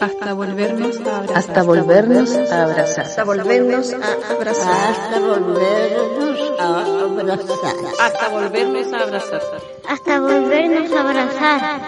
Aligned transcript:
hasta 0.00 0.32
volvernos 0.32 1.00
a 1.00 1.18
abrazar. 1.18 1.36
Hasta 1.36 1.62
volvernos 1.64 2.30
a 2.30 2.62
abrazar. 2.62 3.04
Hasta 3.04 3.24
volvernos 3.24 3.92
a 3.92 4.32
abrazar. 4.32 4.90
Hasta 4.90 5.18
volvernos 5.20 6.40
a 6.58 6.78
abrazar. 6.78 7.74
Hasta 7.98 8.28
volvernos 8.28 8.92
a 8.92 9.02
abrazar. 9.02 9.42
Hasta 9.88 10.20
volvernos 10.20 10.92
a 10.92 11.00
abrazar. 11.00 11.80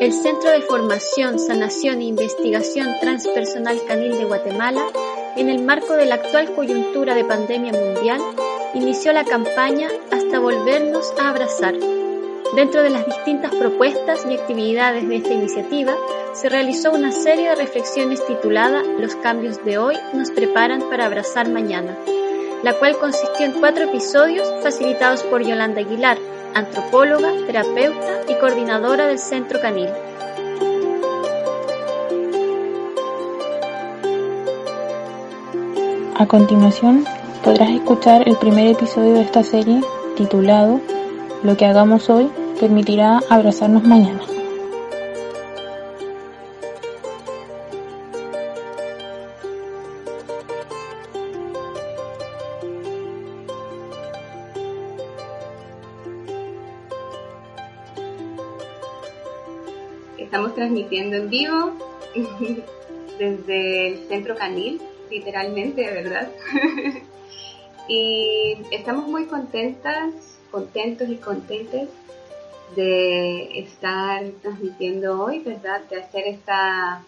El 0.00 0.12
Centro 0.12 0.50
de 0.50 0.62
Formación, 0.62 1.38
Sanación 1.38 2.00
e 2.00 2.06
Investigación 2.06 2.88
Transpersonal 3.00 3.80
Canil 3.86 4.18
de 4.18 4.24
Guatemala, 4.24 4.82
en 5.36 5.48
el 5.48 5.62
marco 5.62 5.94
de 5.94 6.06
la 6.06 6.16
actual 6.16 6.52
coyuntura 6.54 7.14
de 7.14 7.24
pandemia 7.24 7.72
mundial, 7.72 8.20
inició 8.74 9.12
la 9.12 9.24
campaña 9.24 9.88
Hasta 10.10 10.40
volvernos 10.40 11.12
a 11.20 11.30
abrazar 11.30 11.74
Dentro 12.54 12.82
de 12.82 12.90
las 12.90 13.06
distintas 13.06 13.50
propuestas 13.54 14.26
y 14.28 14.34
actividades 14.34 15.08
de 15.08 15.16
esta 15.16 15.32
iniciativa, 15.32 15.94
se 16.34 16.50
realizó 16.50 16.92
una 16.92 17.10
serie 17.10 17.48
de 17.48 17.54
reflexiones 17.54 18.24
titulada 18.26 18.82
Los 18.98 19.16
cambios 19.16 19.64
de 19.64 19.78
hoy 19.78 19.96
nos 20.12 20.30
preparan 20.30 20.82
para 20.90 21.06
abrazar 21.06 21.48
mañana, 21.48 21.96
la 22.62 22.74
cual 22.74 22.98
consistió 22.98 23.46
en 23.46 23.52
cuatro 23.52 23.84
episodios 23.84 24.52
facilitados 24.62 25.22
por 25.22 25.42
Yolanda 25.42 25.80
Aguilar, 25.80 26.18
antropóloga, 26.54 27.32
terapeuta 27.46 28.20
y 28.28 28.34
coordinadora 28.34 29.06
del 29.06 29.18
Centro 29.18 29.58
Canil. 29.58 29.88
A 36.16 36.26
continuación, 36.26 37.06
podrás 37.42 37.70
escuchar 37.70 38.28
el 38.28 38.36
primer 38.36 38.66
episodio 38.66 39.14
de 39.14 39.22
esta 39.22 39.42
serie 39.42 39.80
titulado 40.18 40.82
Lo 41.42 41.56
que 41.56 41.64
hagamos 41.64 42.10
hoy 42.10 42.30
permitirá 42.62 43.18
abrazarnos 43.28 43.82
mañana. 43.82 44.22
Estamos 60.16 60.54
transmitiendo 60.54 61.16
en 61.16 61.30
vivo 61.30 61.72
desde 63.18 63.88
el 63.88 64.06
Centro 64.06 64.36
Canil, 64.36 64.80
literalmente, 65.10 65.82
¿verdad? 65.90 66.30
y 67.88 68.56
estamos 68.70 69.08
muy 69.08 69.24
contentas, 69.24 70.14
contentos 70.52 71.08
y 71.08 71.16
contentes 71.16 71.88
de 72.74 73.58
estar 73.58 74.24
transmitiendo 74.42 75.24
hoy, 75.24 75.40
¿verdad? 75.40 75.82
De 75.88 76.00
hacer 76.00 76.26
esta 76.26 77.04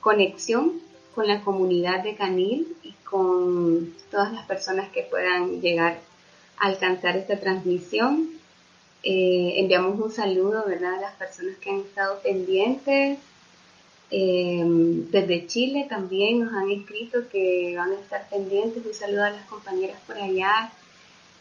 conexión 0.00 0.80
con 1.14 1.26
la 1.28 1.40
comunidad 1.42 2.02
de 2.02 2.14
Canil 2.14 2.76
y 2.82 2.92
con 3.04 3.94
todas 4.10 4.32
las 4.32 4.46
personas 4.46 4.90
que 4.90 5.02
puedan 5.02 5.60
llegar 5.60 5.98
a 6.58 6.66
alcanzar 6.66 7.16
esta 7.16 7.38
transmisión. 7.38 8.30
Eh, 9.02 9.54
enviamos 9.58 10.00
un 10.00 10.10
saludo, 10.10 10.64
¿verdad? 10.66 10.94
A 10.94 11.00
las 11.00 11.14
personas 11.14 11.56
que 11.58 11.70
han 11.70 11.80
estado 11.80 12.20
pendientes. 12.20 13.18
Eh, 14.10 14.62
desde 15.10 15.46
Chile 15.46 15.86
también 15.88 16.40
nos 16.40 16.52
han 16.52 16.70
escrito 16.70 17.28
que 17.28 17.74
van 17.76 17.92
a 17.92 18.00
estar 18.00 18.28
pendientes. 18.28 18.84
Un 18.84 18.94
saludo 18.94 19.24
a 19.24 19.30
las 19.30 19.46
compañeras 19.46 19.98
por 20.06 20.16
allá 20.16 20.72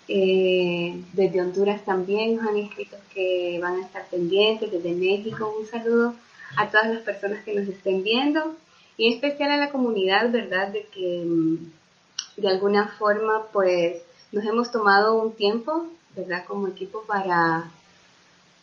eh, 0.07 1.01
desde 1.13 1.41
Honduras 1.41 1.83
también 1.85 2.35
nos 2.35 2.47
han 2.47 2.57
escrito 2.57 2.97
que 3.13 3.59
van 3.61 3.75
a 3.75 3.85
estar 3.85 4.05
pendientes, 4.07 4.71
desde 4.71 4.91
México 4.91 5.55
un 5.57 5.65
saludo 5.65 6.13
a 6.57 6.69
todas 6.69 6.87
las 6.87 7.03
personas 7.03 7.43
que 7.43 7.53
nos 7.53 7.67
estén 7.67 8.03
viendo 8.03 8.55
y 8.97 9.07
en 9.07 9.13
especial 9.13 9.51
a 9.51 9.57
la 9.57 9.71
comunidad, 9.71 10.29
¿verdad? 10.29 10.67
De 10.69 10.85
que 10.87 11.23
mm, 11.25 12.41
de 12.41 12.47
alguna 12.47 12.89
forma 12.99 13.47
pues 13.53 14.01
nos 14.31 14.43
hemos 14.45 14.71
tomado 14.71 15.15
un 15.15 15.33
tiempo, 15.33 15.87
¿verdad? 16.15 16.43
Como 16.45 16.67
equipo 16.67 17.03
para, 17.03 17.71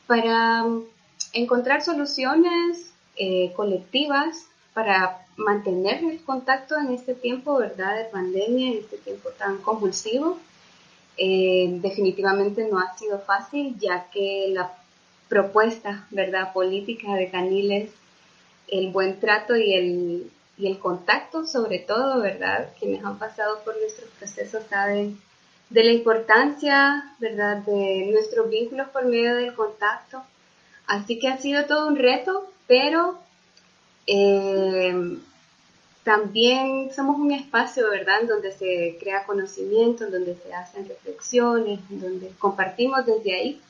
para 0.06 0.64
mm, 0.64 0.84
encontrar 1.32 1.82
soluciones 1.82 2.92
eh, 3.16 3.52
colectivas 3.56 4.46
para 4.74 5.26
mantener 5.36 6.04
el 6.04 6.22
contacto 6.22 6.76
en 6.76 6.92
este 6.92 7.14
tiempo, 7.14 7.56
¿verdad? 7.56 7.96
De 7.96 8.04
pandemia, 8.04 8.72
en 8.72 8.78
este 8.78 8.98
tiempo 8.98 9.30
tan 9.38 9.56
convulsivo 9.58 10.38
eh, 11.16 11.78
definitivamente 11.82 12.68
no 12.70 12.78
ha 12.78 12.96
sido 12.96 13.18
fácil, 13.20 13.78
ya 13.78 14.08
que 14.10 14.48
la 14.52 14.72
propuesta, 15.28 16.06
¿verdad?, 16.10 16.52
política 16.52 17.14
de 17.14 17.30
Caniles, 17.30 17.90
el 18.68 18.90
buen 18.90 19.20
trato 19.20 19.56
y 19.56 19.74
el, 19.74 20.30
y 20.58 20.66
el 20.66 20.78
contacto, 20.78 21.46
sobre 21.46 21.78
todo, 21.78 22.20
¿verdad?, 22.20 22.70
quienes 22.78 23.04
han 23.04 23.18
pasado 23.18 23.60
por 23.64 23.78
nuestros 23.78 24.10
procesos 24.18 24.64
saben 24.68 25.20
de 25.70 25.84
la 25.84 25.92
importancia, 25.92 27.14
¿verdad?, 27.18 27.58
de 27.58 28.10
nuestros 28.12 28.50
vínculos 28.50 28.88
por 28.88 29.06
medio 29.06 29.34
del 29.36 29.54
contacto. 29.54 30.22
Así 30.86 31.18
que 31.18 31.28
ha 31.28 31.38
sido 31.38 31.66
todo 31.66 31.86
un 31.86 31.96
reto, 31.96 32.50
pero 32.66 33.18
eh, 34.06 35.18
también 36.04 36.90
somos 36.94 37.18
un 37.18 37.32
espacio, 37.32 37.90
¿verdad?, 37.90 38.22
donde 38.26 38.52
se 38.52 38.96
crea 38.98 39.24
conocimiento, 39.24 40.04
en 40.04 40.12
donde 40.12 40.34
se 40.36 40.52
hacen 40.54 40.88
reflexiones, 40.88 41.80
donde 41.88 42.30
compartimos 42.38 43.04
desde 43.04 43.34
ahí. 43.34 43.60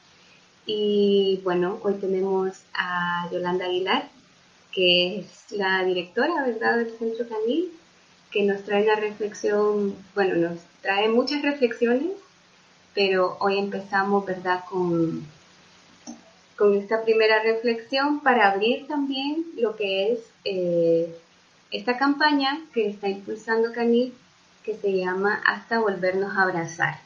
Y 0.65 1.41
bueno, 1.43 1.81
hoy 1.83 1.95
tenemos 1.95 2.63
a 2.75 3.29
Yolanda 3.33 3.65
Aguilar, 3.65 4.09
que 4.73 5.19
es 5.19 5.51
la 5.51 5.85
directora, 5.85 6.47
¿verdad?, 6.47 6.77
del 6.77 6.97
Centro 6.99 7.27
Canil, 7.29 7.73
que 8.31 8.45
nos 8.45 8.63
trae 8.63 8.85
una 8.85 8.95
reflexión, 8.95 9.97
bueno, 10.15 10.37
nos 10.37 10.61
trae 10.83 11.09
muchas 11.09 11.43
reflexiones, 11.43 12.13
pero 12.95 13.37
hoy 13.41 13.59
empezamos, 13.59 14.25
¿verdad?, 14.25 14.65
con, 14.71 15.27
con 16.57 16.77
esta 16.77 17.03
primera 17.03 17.43
reflexión 17.43 18.21
para 18.21 18.53
abrir 18.53 18.87
también 18.87 19.47
lo 19.57 19.75
que 19.75 20.13
es... 20.13 20.21
Eh, 20.45 21.13
esta 21.71 21.99
campaña 21.99 22.61
que 22.73 22.89
está 22.89 23.09
impulsando 23.09 23.73
Canil, 23.73 24.15
que 24.65 24.77
se 24.77 24.97
llama 24.97 25.41
Hasta 25.47 25.79
volvernos 25.79 26.37
a 26.37 26.43
abrazar. 26.43 27.01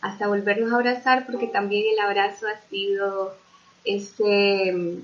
Hasta 0.00 0.28
volvernos 0.28 0.72
a 0.72 0.76
abrazar 0.76 1.26
porque 1.26 1.46
también 1.46 1.84
el 1.92 1.98
abrazo 1.98 2.46
ha 2.46 2.68
sido 2.68 3.34
ese, 3.84 4.98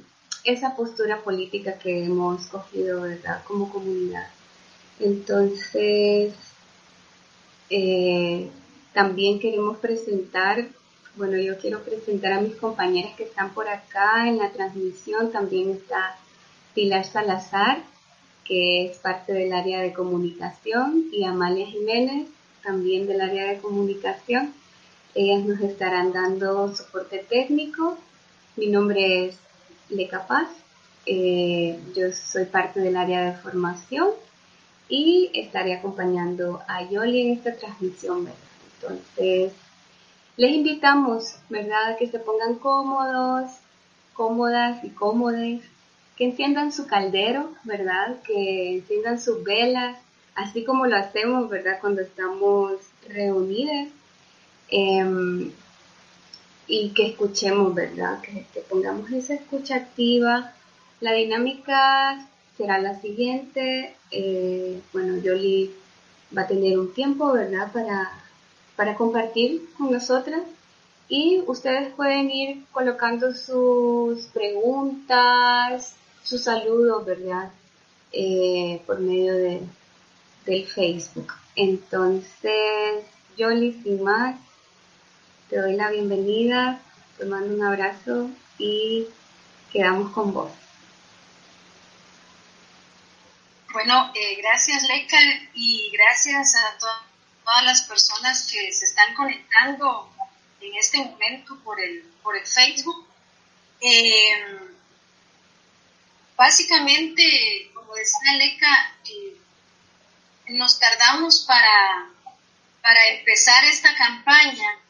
esa 0.44 0.76
postura 0.76 1.18
política 1.18 1.78
que 1.78 2.04
hemos 2.04 2.46
cogido 2.46 3.02
¿verdad? 3.02 3.42
como 3.44 3.70
comunidad. 3.70 4.28
Entonces, 5.00 6.34
eh, 7.70 8.50
también 8.92 9.40
queremos 9.40 9.78
presentar, 9.78 10.68
bueno, 11.16 11.38
yo 11.38 11.58
quiero 11.58 11.82
presentar 11.82 12.34
a 12.34 12.40
mis 12.40 12.54
compañeras 12.56 13.14
que 13.16 13.24
están 13.24 13.54
por 13.54 13.68
acá 13.68 14.28
en 14.28 14.38
la 14.38 14.50
transmisión. 14.50 15.32
También 15.32 15.70
está 15.70 16.16
Pilar 16.74 17.04
Salazar, 17.04 17.82
que 18.44 18.86
es 18.86 18.98
parte 18.98 19.32
del 19.32 19.52
área 19.52 19.80
de 19.80 19.92
comunicación, 19.92 21.06
y 21.12 21.24
Amalia 21.24 21.66
Jiménez, 21.66 22.28
también 22.62 23.06
del 23.06 23.20
área 23.20 23.46
de 23.46 23.58
comunicación. 23.58 24.52
Ellas 25.14 25.44
nos 25.44 25.60
estarán 25.60 26.12
dando 26.12 26.74
soporte 26.74 27.24
técnico. 27.28 27.98
Mi 28.56 28.68
nombre 28.68 29.26
es 29.26 29.36
Le 29.90 30.08
Capaz. 30.08 30.48
Eh, 31.04 31.78
yo 31.94 32.12
soy 32.12 32.44
parte 32.44 32.80
del 32.80 32.96
área 32.96 33.24
de 33.24 33.32
formación 33.38 34.10
y 34.88 35.30
estaré 35.34 35.74
acompañando 35.74 36.60
a 36.68 36.88
Yoli 36.88 37.22
en 37.22 37.32
esta 37.32 37.56
transmisión, 37.56 38.28
Entonces, 38.80 39.52
les 40.36 40.50
invitamos, 40.52 41.36
¿verdad?, 41.48 41.96
que 41.98 42.08
se 42.08 42.18
pongan 42.18 42.56
cómodos, 42.56 43.50
cómodas 44.14 44.84
y 44.84 44.90
cómodes 44.90 45.62
que 46.22 46.28
enciendan 46.28 46.70
su 46.70 46.86
caldero, 46.86 47.50
¿verdad? 47.64 48.22
Que 48.22 48.76
enciendan 48.76 49.20
sus 49.20 49.42
velas, 49.42 49.98
así 50.36 50.62
como 50.62 50.86
lo 50.86 50.94
hacemos, 50.94 51.50
¿verdad? 51.50 51.78
Cuando 51.80 52.00
estamos 52.00 52.74
reunidas. 53.08 53.88
Em, 54.68 55.50
y 56.68 56.90
que 56.90 57.08
escuchemos, 57.08 57.74
¿verdad? 57.74 58.20
Que, 58.20 58.46
pongamos 58.70 59.10
esa 59.10 59.34
escucha 59.34 59.74
activa. 59.74 60.52
La 61.00 61.12
dinámica 61.12 62.24
será 62.56 62.78
la 62.78 63.00
siguiente. 63.00 63.96
Eh, 64.12 64.80
bueno, 64.92 65.20
Yoli 65.20 65.74
va 66.36 66.42
a 66.42 66.46
tener 66.46 66.78
un 66.78 66.94
tiempo, 66.94 67.32
¿verdad? 67.32 67.72
Para, 67.72 68.12
para 68.76 68.94
compartir 68.94 69.68
con 69.76 69.90
nosotras. 69.90 70.42
Y 71.08 71.42
ustedes 71.48 71.92
pueden 71.94 72.30
ir 72.30 72.64
colocando 72.70 73.34
sus 73.34 74.26
preguntas, 74.26 75.96
su 76.22 76.38
saludo, 76.38 77.04
¿verdad? 77.04 77.50
Eh, 78.12 78.82
por 78.86 79.00
medio 79.00 79.34
de, 79.34 79.62
del 80.46 80.66
Facebook. 80.66 81.32
Entonces, 81.56 83.04
yo, 83.36 83.50
sin 83.50 84.02
más, 84.02 84.36
te 85.48 85.58
doy 85.58 85.74
la 85.74 85.90
bienvenida, 85.90 86.80
te 87.18 87.24
mando 87.24 87.54
un 87.54 87.62
abrazo 87.62 88.30
y 88.58 89.06
Quedamos 89.72 90.12
con 90.12 90.34
vos. 90.34 90.52
Bueno, 93.72 94.12
eh, 94.14 94.36
gracias 94.36 94.82
Leica 94.82 95.16
y 95.54 95.90
gracias 95.94 96.54
a 96.56 96.76
todas 96.78 97.64
las 97.64 97.82
personas 97.82 98.52
que 98.52 98.70
se 98.70 98.84
están 98.84 99.14
conectando 99.14 100.12
en 100.60 100.74
este 100.74 100.98
momento 100.98 101.58
por 101.64 101.80
el, 101.80 102.02
por 102.22 102.36
el 102.36 102.46
Facebook. 102.46 103.06
Eh, 103.80 104.71
básicamente, 106.42 107.70
como 107.72 107.94
decía 107.94 108.32
Leica, 108.36 108.96
eh, 109.08 109.36
nos 110.48 110.76
tardamos 110.76 111.44
para, 111.46 112.10
para 112.82 113.08
empezar 113.10 113.64
esta 113.66 113.94
campaña 113.94 114.80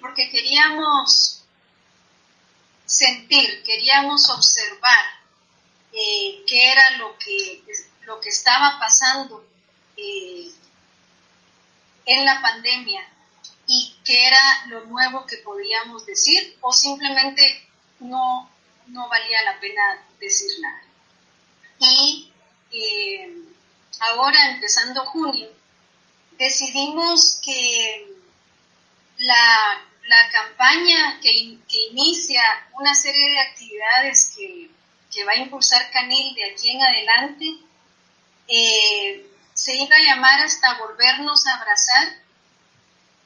porque 0.00 0.30
queríamos 0.30 1.42
sentir, 2.86 3.62
queríamos 3.64 4.30
observar 4.30 5.04
eh, 5.92 6.42
qué 6.46 6.72
era 6.72 6.90
lo 6.96 7.18
que, 7.18 7.62
lo 8.06 8.18
que 8.18 8.30
estaba 8.30 8.78
pasando 8.78 9.44
eh, 9.98 10.48
en 12.06 12.24
la 12.24 12.40
pandemia 12.40 13.06
y 13.66 13.94
qué 14.02 14.28
era 14.28 14.66
lo 14.68 14.86
nuevo 14.86 15.26
que 15.26 15.36
podíamos 15.38 16.06
decir 16.06 16.56
o 16.62 16.72
simplemente 16.72 17.68
no, 17.98 18.48
no 18.86 19.08
valía 19.10 19.42
la 19.42 19.60
pena 19.60 20.07
decir 20.20 20.50
nada. 20.60 20.82
Y 21.78 22.32
eh, 22.72 23.32
ahora, 24.00 24.50
empezando 24.50 25.04
junio, 25.06 25.48
decidimos 26.38 27.40
que 27.42 28.12
la, 29.18 29.86
la 30.06 30.30
campaña 30.30 31.20
que, 31.20 31.58
que, 31.68 31.86
inicia 31.90 32.42
una 32.78 32.94
serie 32.94 33.30
de 33.30 33.40
actividades 33.40 34.34
que 34.36 34.70
que 35.10 35.24
va 35.24 35.32
a 35.32 35.36
impulsar 35.36 35.90
Canil 35.90 36.34
de 36.34 36.50
aquí 36.50 36.70
en 36.70 36.82
adelante, 36.82 37.44
eh, 38.46 39.26
se 39.54 39.74
iba 39.74 39.96
a 39.96 40.00
llamar 40.00 40.40
hasta 40.40 40.78
volvernos 40.78 41.46
a 41.46 41.54
abrazar, 41.56 42.22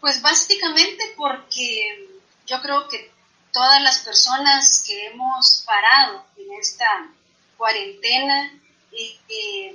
pues 0.00 0.22
básicamente 0.22 1.14
porque 1.16 2.08
yo 2.46 2.60
creo 2.62 2.88
que 2.88 3.10
todas 3.52 3.80
las 3.82 4.00
personas 4.00 4.82
que 4.86 5.06
hemos 5.06 5.62
parado 5.66 6.24
en 6.36 6.52
esta 6.54 7.10
cuarentena 7.56 8.60
eh, 8.92 9.18
eh, 9.28 9.74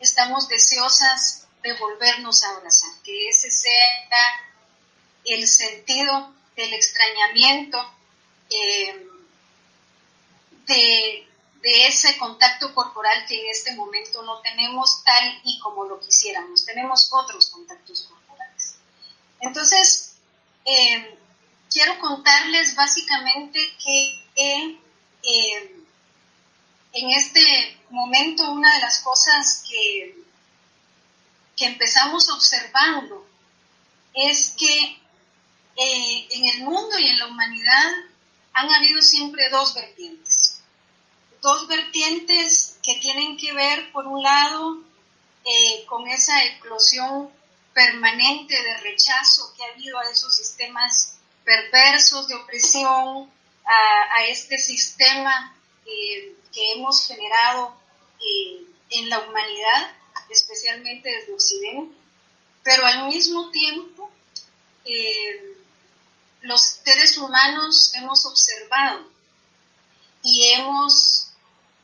estamos 0.00 0.48
deseosas 0.48 1.46
de 1.62 1.72
volvernos 1.74 2.44
a 2.44 2.50
abrazar, 2.50 2.90
que 3.04 3.28
ese 3.28 3.50
sea 3.50 3.86
el 5.24 5.46
sentido 5.46 6.32
del 6.56 6.72
extrañamiento, 6.72 7.78
de 10.66 11.28
de 11.62 11.86
ese 11.86 12.16
contacto 12.18 12.72
corporal 12.74 13.24
que 13.26 13.40
en 13.40 13.50
este 13.50 13.74
momento 13.74 14.22
no 14.22 14.40
tenemos 14.40 15.02
tal 15.04 15.40
y 15.44 15.58
como 15.58 15.84
lo 15.84 15.98
quisiéramos. 16.00 16.64
Tenemos 16.64 17.08
otros 17.12 17.50
contactos 17.50 18.02
corporales. 18.02 18.76
Entonces, 19.40 20.14
em, 20.64 21.04
quiero 21.70 21.98
contarles 21.98 22.74
básicamente 22.74 23.60
que 23.82 24.24
em, 24.36 24.78
en 26.92 27.10
este 27.10 27.78
momento 27.90 28.50
una 28.50 28.74
de 28.74 28.80
las 28.80 29.00
cosas 29.00 29.64
que, 29.68 30.16
que 31.56 31.66
empezamos 31.66 32.28
observando 32.30 33.26
es 34.14 34.54
que 34.58 34.98
eh, 35.76 36.28
en 36.30 36.46
el 36.46 36.62
mundo 36.64 36.98
y 36.98 37.06
en 37.06 37.18
la 37.18 37.26
humanidad 37.26 37.92
han 38.52 38.70
habido 38.72 39.00
siempre 39.00 39.48
dos 39.50 39.74
vertientes. 39.74 40.60
Dos 41.40 41.68
vertientes 41.68 42.78
que 42.82 42.96
tienen 42.96 43.36
que 43.36 43.52
ver, 43.52 43.92
por 43.92 44.06
un 44.06 44.20
lado, 44.20 44.82
eh, 45.44 45.84
con 45.86 46.08
esa 46.08 46.44
explosión 46.44 47.30
permanente 47.72 48.60
de 48.60 48.76
rechazo 48.78 49.54
que 49.54 49.62
ha 49.62 49.68
habido 49.68 49.98
a 50.00 50.10
esos 50.10 50.34
sistemas 50.34 51.17
perversos 51.48 52.28
de 52.28 52.34
opresión, 52.34 53.30
a, 53.64 54.24
este 54.26 54.58
sistema 54.58 55.56
eh, 55.86 56.34
que 56.52 56.72
hemos 56.72 57.06
generado 57.06 57.74
eh, 58.20 58.66
en 58.90 59.08
la 59.08 59.20
humanidad, 59.20 59.96
especialmente 60.28 61.08
desde 61.08 61.32
Occidente, 61.32 61.94
pero 62.62 62.84
al 62.84 63.08
mismo 63.08 63.50
tiempo 63.50 64.10
los 66.42 66.60
seres 66.60 67.18
humanos 67.18 67.92
hemos 67.94 68.24
observado 68.24 69.06
y 70.22 70.52
hemos 70.52 71.28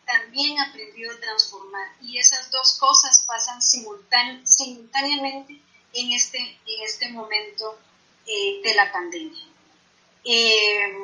también 0.06 0.58
aprendió 0.60 1.10
a 1.10 1.20
transformar. 1.20 1.88
Y 2.00 2.18
esas 2.18 2.50
dos 2.50 2.78
cosas 2.78 3.24
pasan 3.26 3.60
simultáneamente 3.62 5.60
en 5.92 6.12
este, 6.12 6.58
este 6.82 7.08
momento 7.10 7.78
eh, 8.26 8.60
de 8.62 8.74
la 8.74 8.90
pandemia. 8.92 9.53
Eh, 10.24 10.96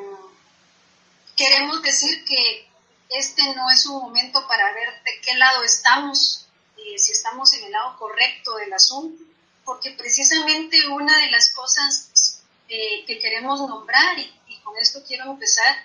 queremos 1.35 1.81
decir 1.81 2.25
que 2.25 2.67
este 3.09 3.43
no 3.55 3.69
es 3.69 3.85
un 3.85 4.01
momento 4.01 4.47
para 4.47 4.73
ver 4.73 5.03
de 5.03 5.21
qué 5.21 5.35
lado 5.35 5.63
estamos, 5.63 6.47
eh, 6.77 6.97
si 6.97 7.11
estamos 7.11 7.53
en 7.53 7.65
el 7.65 7.71
lado 7.71 7.97
correcto 7.97 8.55
del 8.55 8.73
asunto, 8.73 9.23
porque 9.63 9.91
precisamente 9.91 10.87
una 10.87 11.17
de 11.19 11.31
las 11.31 11.53
cosas 11.53 12.39
que 12.67 13.19
queremos 13.19 13.59
nombrar, 13.59 14.17
y, 14.17 14.33
y, 14.47 14.57
con 14.59 14.77
esto 14.77 15.03
quiero 15.05 15.25
empezar, 15.29 15.75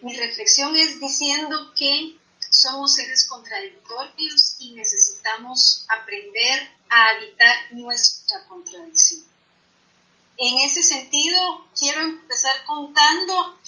mi 0.00 0.16
reflexión 0.16 0.74
es 0.74 0.98
diciendo 0.98 1.74
que 1.76 2.16
somos 2.48 2.94
seres 2.94 3.26
contradictorios 3.26 4.56
y 4.58 4.72
necesitamos 4.72 5.84
aprender 5.88 6.70
a 6.88 7.10
habitar 7.10 7.56
nuestra 7.72 8.44
contradicción. 8.46 9.24
En 10.36 10.58
ese 10.58 10.82
sentido, 10.82 11.66
quiero 11.78 12.00
empezar 12.00 12.64
contando 12.64 13.58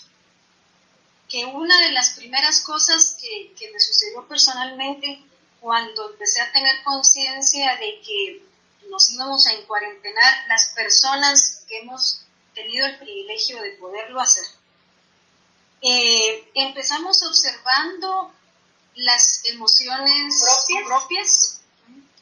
que 1.29 1.45
una 1.47 1.79
de 1.81 1.93
las 1.93 2.11
primeras 2.11 2.61
cosas 2.61 3.17
que, 3.21 3.71
me 3.73 3.81
sucedió 3.81 4.24
personalmente 4.35 5.23
cuando 5.61 6.11
empecé 6.11 6.41
a 6.41 6.51
tener 6.51 6.83
conciencia 6.83 7.77
de 7.77 8.01
que 8.05 8.43
nos 8.91 9.13
íbamos 9.13 9.47
a 9.47 9.53
encuarentenar 9.53 10.49
las 10.49 10.73
personas 10.75 11.65
que 11.69 11.79
hemos 11.79 12.23
tenido 12.53 12.85
el 12.85 12.99
privilegio 12.99 13.63
de 13.63 13.71
poderlo 13.73 14.21
hacer. 14.21 14.45
Eh, 15.81 16.51
empezamos 16.55 17.23
observando 17.23 18.33
las 18.97 19.45
emociones 19.45 20.45
propias, 20.85 21.61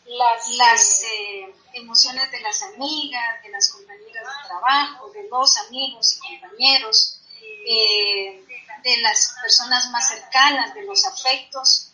las, 0.04 1.02
eh, 1.04 1.54
emociones 1.72 2.30
de 2.30 2.40
las 2.40 2.62
amigas, 2.62 3.42
de 3.42 3.48
las 3.48 3.70
compañeras 3.70 4.26
de 4.26 4.48
trabajo, 4.48 5.10
de 5.12 5.28
los 5.30 5.56
amigos 5.66 6.18
y 6.18 6.40
compañeros, 6.40 7.20
eh, 7.66 8.44
de 8.84 8.96
las 8.98 9.34
personas 9.40 9.90
más 9.90 10.08
cercanas, 10.08 10.74
de 10.74 10.82
los 10.82 11.06
afectos. 11.06 11.91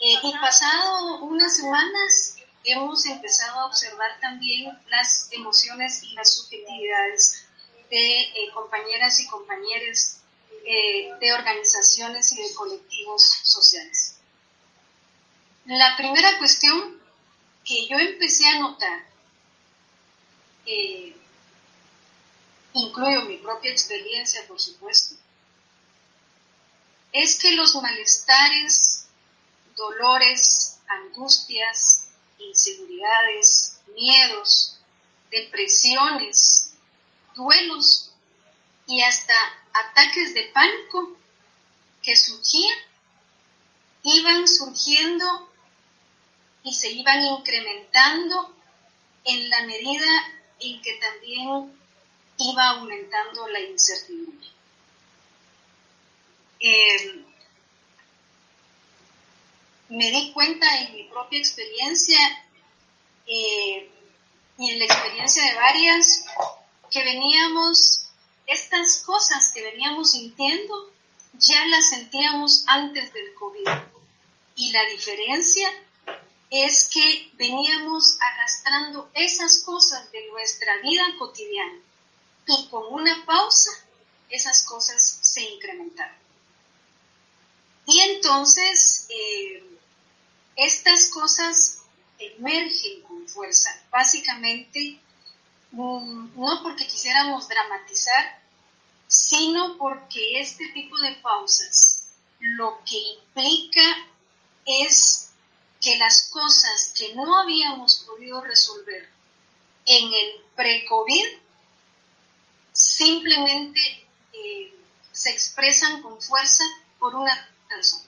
Eh, 0.00 0.14
y 0.22 0.32
pasado 0.40 1.18
unas 1.24 1.56
semanas 1.56 2.36
hemos 2.64 3.04
empezado 3.06 3.60
a 3.60 3.66
observar 3.66 4.18
también 4.20 4.78
las 4.88 5.28
emociones 5.32 6.02
y 6.02 6.14
las 6.14 6.34
subjetividades 6.34 7.46
de 7.90 8.28
compañeras 8.54 9.18
y 9.20 9.26
compañeros 9.26 10.16
de 10.62 11.32
organizaciones 11.32 12.30
y 12.32 12.36
de 12.36 12.54
colectivos 12.54 13.22
sociales. 13.42 14.20
La 15.66 15.96
primera 15.96 16.38
cuestión 16.38 17.00
que 17.64 17.86
yo 17.86 17.98
empecé 17.98 18.46
a 18.48 18.58
notar, 18.58 19.04
eh, 20.66 21.14
incluyo 22.72 23.22
mi 23.22 23.36
propia 23.36 23.70
experiencia, 23.70 24.46
por 24.48 24.60
supuesto, 24.60 25.16
es 27.12 27.38
que 27.38 27.52
los 27.52 27.74
malestares, 27.76 28.99
dolores, 29.76 30.78
angustias, 30.88 32.08
inseguridades, 32.38 33.80
miedos, 33.94 34.78
depresiones, 35.30 36.74
duelos 37.34 38.12
y 38.86 39.02
hasta 39.02 39.34
ataques 39.72 40.34
de 40.34 40.44
pánico 40.54 41.16
que 42.02 42.16
surgían, 42.16 42.78
iban 44.02 44.48
surgiendo 44.48 45.50
y 46.62 46.74
se 46.74 46.90
iban 46.90 47.22
incrementando 47.24 48.54
en 49.24 49.50
la 49.50 49.62
medida 49.62 50.06
en 50.60 50.80
que 50.82 50.94
también 50.94 51.78
iba 52.38 52.68
aumentando 52.70 53.48
la 53.48 53.60
incertidumbre. 53.60 54.48
Eh, 56.60 57.24
me 59.90 60.10
di 60.10 60.32
cuenta 60.32 60.66
en 60.82 60.94
mi 60.94 61.04
propia 61.04 61.38
experiencia 61.38 62.18
eh, 63.26 63.90
y 64.58 64.70
en 64.70 64.78
la 64.78 64.84
experiencia 64.84 65.44
de 65.44 65.54
varias 65.54 66.24
que 66.90 67.04
veníamos, 67.04 68.06
estas 68.46 69.02
cosas 69.04 69.52
que 69.52 69.62
veníamos 69.62 70.12
sintiendo, 70.12 70.90
ya 71.34 71.64
la 71.66 71.80
sentíamos 71.80 72.64
antes 72.66 73.12
del 73.12 73.34
COVID. 73.34 73.68
Y 74.56 74.72
la 74.72 74.84
diferencia 74.86 75.68
es 76.50 76.88
que 76.92 77.30
veníamos 77.34 78.18
arrastrando 78.20 79.10
esas 79.14 79.62
cosas 79.64 80.10
de 80.12 80.26
nuestra 80.28 80.76
vida 80.82 81.04
cotidiana 81.18 81.80
y 82.46 82.68
con 82.68 82.92
una 82.92 83.24
pausa 83.24 83.70
esas 84.28 84.64
cosas 84.64 85.18
se 85.22 85.42
incrementaron. 85.42 86.16
Y 87.86 88.00
entonces 88.00 89.06
eh, 89.08 89.69
estas 90.60 91.08
cosas 91.08 91.82
emergen 92.18 93.02
con 93.02 93.26
fuerza, 93.26 93.70
básicamente 93.90 95.00
mm, 95.72 96.38
no 96.38 96.62
porque 96.62 96.86
quisiéramos 96.86 97.48
dramatizar, 97.48 98.40
sino 99.06 99.78
porque 99.78 100.40
este 100.40 100.68
tipo 100.68 100.98
de 100.98 101.14
pausas 101.16 102.10
lo 102.40 102.78
que 102.84 102.96
implica 102.96 103.82
es 104.66 105.30
que 105.80 105.96
las 105.96 106.28
cosas 106.30 106.92
que 106.96 107.14
no 107.14 107.40
habíamos 107.40 108.04
podido 108.06 108.40
resolver 108.42 109.08
en 109.86 110.12
el 110.12 110.44
pre-COVID 110.54 111.38
simplemente 112.72 113.80
eh, 114.32 114.74
se 115.12 115.30
expresan 115.30 116.02
con 116.02 116.20
fuerza 116.20 116.64
por 116.98 117.14
una 117.14 117.48
razón, 117.68 118.02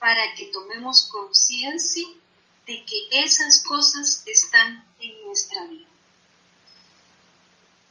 para 0.00 0.34
que 0.34 0.46
tomemos 0.46 1.04
conciencia 1.04 2.08
de 2.66 2.84
que 2.84 3.08
esas 3.12 3.62
cosas 3.62 4.24
están 4.26 4.84
en 4.98 5.26
nuestra 5.26 5.62
vida. 5.66 5.88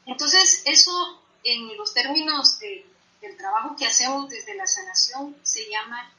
Entonces, 0.08 0.64
eso 0.66 1.22
en 1.44 1.78
los 1.78 1.94
términos 1.94 2.60
del 2.60 3.38
trabajo 3.38 3.76
que 3.78 3.86
hacemos 3.86 4.28
desde 4.28 4.56
la 4.56 4.66
sanación 4.66 5.38
se 5.44 5.70
llama 5.70 6.12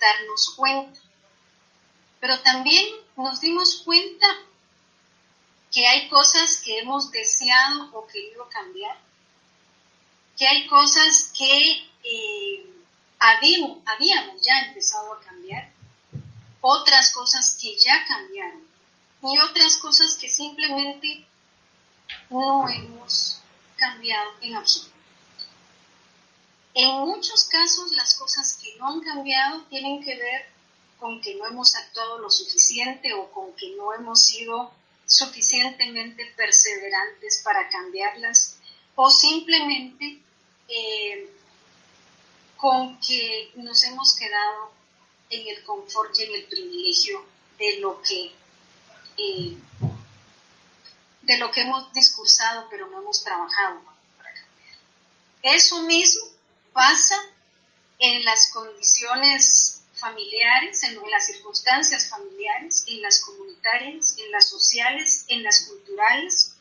darnos 0.00 0.54
cuenta. 0.56 1.00
Pero 2.20 2.40
también 2.40 2.84
nos 3.16 3.40
dimos 3.40 3.82
cuenta 3.84 4.26
que 5.70 5.86
hay 5.86 6.08
cosas 6.08 6.62
que 6.64 6.80
hemos 6.80 7.12
deseado 7.12 7.90
o 7.92 8.08
querido 8.08 8.48
cambiar, 8.48 8.98
que 10.36 10.48
hay 10.48 10.66
cosas 10.66 11.32
que 11.36 11.88
eh, 12.02 12.77
habíamos, 13.18 13.78
habíamos 13.86 14.42
ya 14.42 14.60
empezado 14.60 15.12
a 15.12 15.20
cambiar, 15.20 15.70
otras 16.60 17.12
cosas 17.12 17.58
que 17.60 17.76
ya 17.78 18.04
cambiaron 18.06 18.62
y 19.22 19.38
otras 19.38 19.76
cosas 19.78 20.14
que 20.14 20.28
simplemente 20.28 21.26
no 22.30 22.68
hemos 22.68 23.40
cambiado 23.76 24.32
en 24.40 24.56
absoluto. 24.56 24.96
En 26.74 26.90
muchos 27.00 27.48
casos 27.48 27.92
las 27.92 28.14
cosas 28.14 28.58
que 28.62 28.76
no 28.76 28.88
han 28.88 29.00
cambiado 29.00 29.62
tienen 29.64 30.02
que 30.02 30.16
ver 30.16 30.46
con 30.98 31.20
que 31.20 31.34
no 31.36 31.46
hemos 31.46 31.74
actuado 31.74 32.18
lo 32.18 32.30
suficiente 32.30 33.14
o 33.14 33.30
con 33.30 33.54
que 33.54 33.70
no 33.76 33.92
hemos 33.94 34.22
sido 34.22 34.72
suficientemente 35.06 36.26
perseverantes 36.36 37.40
para 37.42 37.68
cambiarlas 37.68 38.58
o 38.94 39.10
simplemente 39.10 40.20
eh, 40.68 41.30
con 42.58 43.00
que 43.00 43.52
nos 43.54 43.82
hemos 43.84 44.16
quedado 44.16 44.72
en 45.30 45.46
el 45.48 45.62
confort 45.64 46.18
y 46.18 46.24
en 46.24 46.34
el 46.34 46.44
privilegio 46.44 47.24
de 47.58 47.78
lo 47.78 48.02
que 48.02 48.32
eh, 49.16 49.56
de 51.22 51.38
lo 51.38 51.50
que 51.50 51.62
hemos 51.62 51.92
discursado 51.92 52.66
pero 52.68 52.88
no 52.88 53.00
hemos 53.00 53.22
trabajado. 53.22 53.80
Eso 55.42 55.82
mismo 55.82 56.26
pasa 56.72 57.16
en 57.98 58.24
las 58.24 58.50
condiciones 58.50 59.82
familiares, 59.94 60.82
en 60.82 60.98
las 61.10 61.26
circunstancias 61.26 62.08
familiares, 62.08 62.84
en 62.88 63.02
las 63.02 63.20
comunitarias, 63.20 64.16
en 64.18 64.30
las 64.32 64.48
sociales, 64.48 65.24
en 65.28 65.42
las 65.42 65.60
culturales. 65.60 66.54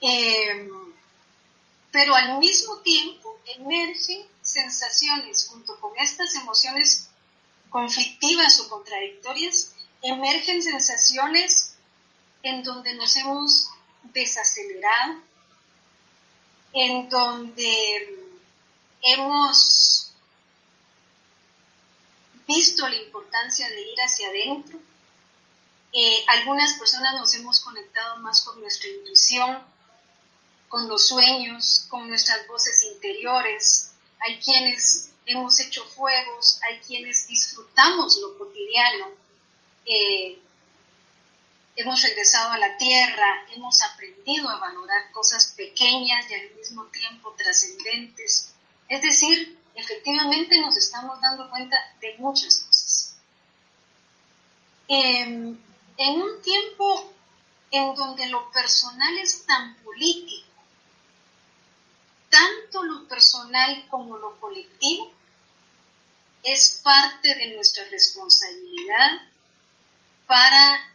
Eh, 0.00 0.68
pero 1.90 2.14
al 2.14 2.38
mismo 2.38 2.78
tiempo 2.78 3.40
emergen 3.46 4.26
sensaciones 4.46 5.48
junto 5.48 5.78
con 5.80 5.92
estas 5.98 6.34
emociones 6.36 7.08
conflictivas 7.68 8.60
o 8.60 8.70
contradictorias, 8.70 9.72
emergen 10.00 10.62
sensaciones 10.62 11.74
en 12.42 12.62
donde 12.62 12.94
nos 12.94 13.14
hemos 13.16 13.68
desacelerado, 14.04 15.20
en 16.72 17.08
donde 17.08 18.34
hemos 19.02 20.12
visto 22.46 22.88
la 22.88 22.96
importancia 22.96 23.68
de 23.68 23.80
ir 23.80 23.98
hacia 23.98 24.28
adentro. 24.28 24.78
Eh, 25.92 26.24
algunas 26.28 26.74
personas 26.74 27.14
nos 27.14 27.34
hemos 27.34 27.60
conectado 27.60 28.18
más 28.18 28.42
con 28.42 28.60
nuestra 28.60 28.88
intuición, 28.88 29.58
con 30.68 30.88
los 30.88 31.08
sueños, 31.08 31.86
con 31.88 32.08
nuestras 32.08 32.46
voces 32.46 32.82
interiores. 32.84 33.85
Hay 34.20 34.38
quienes 34.38 35.10
hemos 35.26 35.58
hecho 35.60 35.84
fuegos, 35.84 36.60
hay 36.62 36.78
quienes 36.80 37.26
disfrutamos 37.28 38.18
lo 38.18 38.38
cotidiano. 38.38 39.08
Eh, 39.84 40.38
hemos 41.76 42.02
regresado 42.02 42.52
a 42.52 42.58
la 42.58 42.76
tierra, 42.76 43.46
hemos 43.54 43.82
aprendido 43.82 44.48
a 44.48 44.58
valorar 44.58 45.10
cosas 45.12 45.52
pequeñas 45.56 46.30
y 46.30 46.34
al 46.34 46.50
mismo 46.54 46.84
tiempo 46.86 47.34
trascendentes. 47.36 48.54
Es 48.88 49.02
decir, 49.02 49.58
efectivamente 49.74 50.58
nos 50.58 50.76
estamos 50.76 51.20
dando 51.20 51.50
cuenta 51.50 51.76
de 52.00 52.16
muchas 52.18 52.58
cosas. 52.58 53.16
Em, 54.88 55.58
en 55.98 56.22
un 56.22 56.40
tiempo 56.42 57.12
en 57.70 57.94
donde 57.94 58.26
lo 58.28 58.50
personal 58.52 59.18
es 59.18 59.44
tan 59.44 59.76
político, 59.78 60.45
tanto 62.36 62.82
lo 62.82 63.08
personal 63.08 63.86
como 63.88 64.18
lo 64.18 64.38
colectivo 64.38 65.10
es 66.42 66.80
parte 66.82 67.34
de 67.34 67.54
nuestra 67.54 67.84
responsabilidad 67.84 69.22
para 70.26 70.92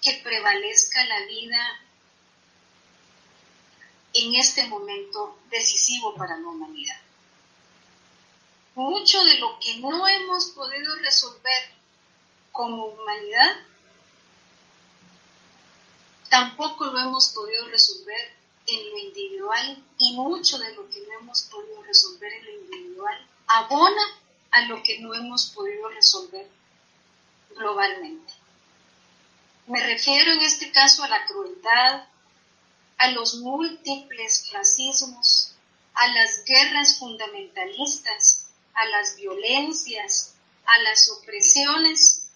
que 0.00 0.20
prevalezca 0.22 1.04
la 1.04 1.26
vida 1.26 1.80
en 4.14 4.34
este 4.36 4.66
momento 4.68 5.38
decisivo 5.50 6.14
para 6.14 6.38
la 6.38 6.46
humanidad. 6.46 7.00
Mucho 8.76 9.24
de 9.24 9.38
lo 9.38 9.58
que 9.58 9.78
no 9.78 10.06
hemos 10.06 10.46
podido 10.46 10.94
resolver 10.96 11.74
como 12.52 12.86
humanidad, 12.86 13.56
tampoco 16.30 16.86
lo 16.86 16.98
hemos 17.00 17.30
podido 17.30 17.66
resolver 17.68 18.35
en 18.66 18.90
lo 18.90 18.98
individual 18.98 19.84
y 19.98 20.14
mucho 20.14 20.58
de 20.58 20.74
lo 20.74 20.88
que 20.90 21.00
no 21.00 21.20
hemos 21.20 21.42
podido 21.42 21.82
resolver 21.82 22.32
en 22.32 22.44
lo 22.44 22.50
individual 22.52 23.26
abona 23.46 24.02
a 24.50 24.62
lo 24.62 24.82
que 24.82 24.98
no 24.98 25.14
hemos 25.14 25.46
podido 25.46 25.88
resolver 25.88 26.48
globalmente. 27.54 28.32
Me 29.66 29.84
refiero 29.84 30.32
en 30.32 30.40
este 30.40 30.70
caso 30.70 31.02
a 31.04 31.08
la 31.08 31.24
crueldad, 31.26 32.06
a 32.98 33.10
los 33.10 33.36
múltiples 33.36 34.50
racismos, 34.52 35.54
a 35.94 36.08
las 36.08 36.44
guerras 36.44 36.98
fundamentalistas, 36.98 38.46
a 38.74 38.86
las 38.86 39.16
violencias, 39.16 40.34
a 40.64 40.78
las 40.82 41.08
opresiones, 41.08 42.28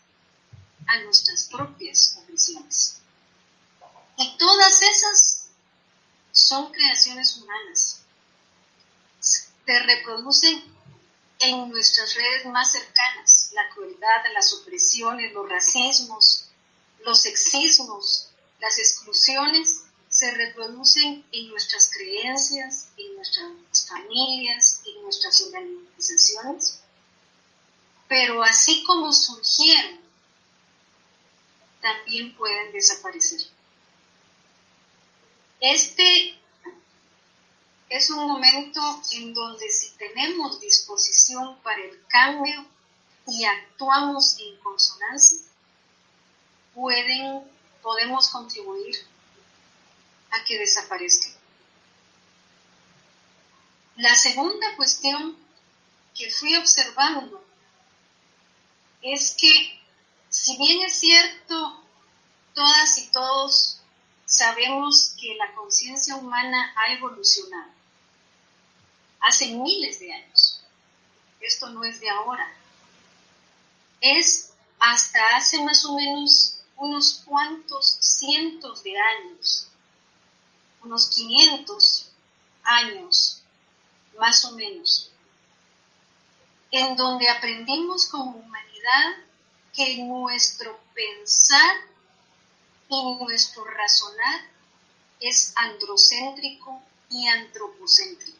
a 0.87 0.99
nuestras 1.00 1.44
propias 1.44 2.16
opresiones. 2.22 3.00
Y 4.16 4.37
todas 4.37 4.82
esas 4.82 5.39
son 6.50 6.73
creaciones 6.73 7.37
humanas. 7.37 8.00
Se 9.21 9.78
reproducen 9.78 10.64
en 11.38 11.71
nuestras 11.71 12.12
redes 12.16 12.47
más 12.47 12.73
cercanas, 12.73 13.50
la 13.52 13.69
crueldad, 13.73 14.25
las 14.35 14.52
opresiones, 14.54 15.33
los 15.33 15.49
racismos, 15.49 16.49
los 17.07 17.21
sexismos, 17.21 18.30
las 18.59 18.76
exclusiones 18.80 19.85
se 20.09 20.33
reproducen 20.33 21.25
en 21.30 21.49
nuestras 21.50 21.88
creencias, 21.92 22.88
en 22.97 23.14
nuestras 23.14 23.87
familias, 23.88 24.83
en 24.87 25.02
nuestras 25.04 25.40
organizaciones, 25.42 26.80
pero 28.09 28.42
así 28.42 28.83
como 28.83 29.12
surgieron, 29.12 30.00
también 31.80 32.35
pueden 32.35 32.73
desaparecer. 32.73 33.40
Este 35.61 36.39
es 37.90 38.09
un 38.09 38.25
momento 38.25 38.80
en 39.11 39.35
donde 39.35 39.68
si 39.68 39.90
tenemos 39.97 40.61
disposición 40.61 41.59
para 41.59 41.82
el 41.82 42.06
cambio 42.06 42.64
y 43.26 43.44
actuamos 43.44 44.38
en 44.38 44.56
consonancia, 44.61 45.40
pueden, 46.73 47.42
podemos 47.82 48.28
contribuir 48.28 48.97
a 50.30 50.44
que 50.44 50.56
desaparezca. 50.56 51.30
La 53.97 54.14
segunda 54.14 54.76
cuestión 54.76 55.37
que 56.14 56.30
fui 56.30 56.56
observando 56.56 57.44
es 59.02 59.35
que 59.37 59.82
si 60.28 60.56
bien 60.59 60.82
es 60.82 60.94
cierto, 60.94 61.82
todas 62.54 62.99
y 62.99 63.11
todos 63.11 63.80
sabemos 64.26 65.16
que 65.20 65.35
la 65.35 65.52
conciencia 65.56 66.14
humana 66.14 66.73
ha 66.76 66.92
evolucionado 66.92 67.79
hace 69.20 69.54
miles 69.54 70.00
de 70.00 70.12
años. 70.12 70.60
Esto 71.40 71.70
no 71.70 71.84
es 71.84 72.00
de 72.00 72.10
ahora. 72.10 72.52
Es 74.00 74.52
hasta 74.78 75.36
hace 75.36 75.62
más 75.62 75.84
o 75.84 75.94
menos 75.94 76.60
unos 76.76 77.22
cuantos 77.26 77.98
cientos 78.00 78.82
de 78.82 78.98
años, 78.98 79.68
unos 80.82 81.10
500 81.10 82.10
años, 82.62 83.42
más 84.18 84.44
o 84.46 84.52
menos, 84.52 85.10
en 86.70 86.96
donde 86.96 87.28
aprendimos 87.28 88.06
como 88.06 88.38
humanidad 88.38 89.16
que 89.74 89.98
nuestro 89.98 90.80
pensar 90.94 91.76
y 92.88 93.14
nuestro 93.16 93.64
razonar 93.64 94.40
es 95.20 95.52
androcéntrico 95.56 96.82
y 97.10 97.26
antropocéntrico, 97.28 98.39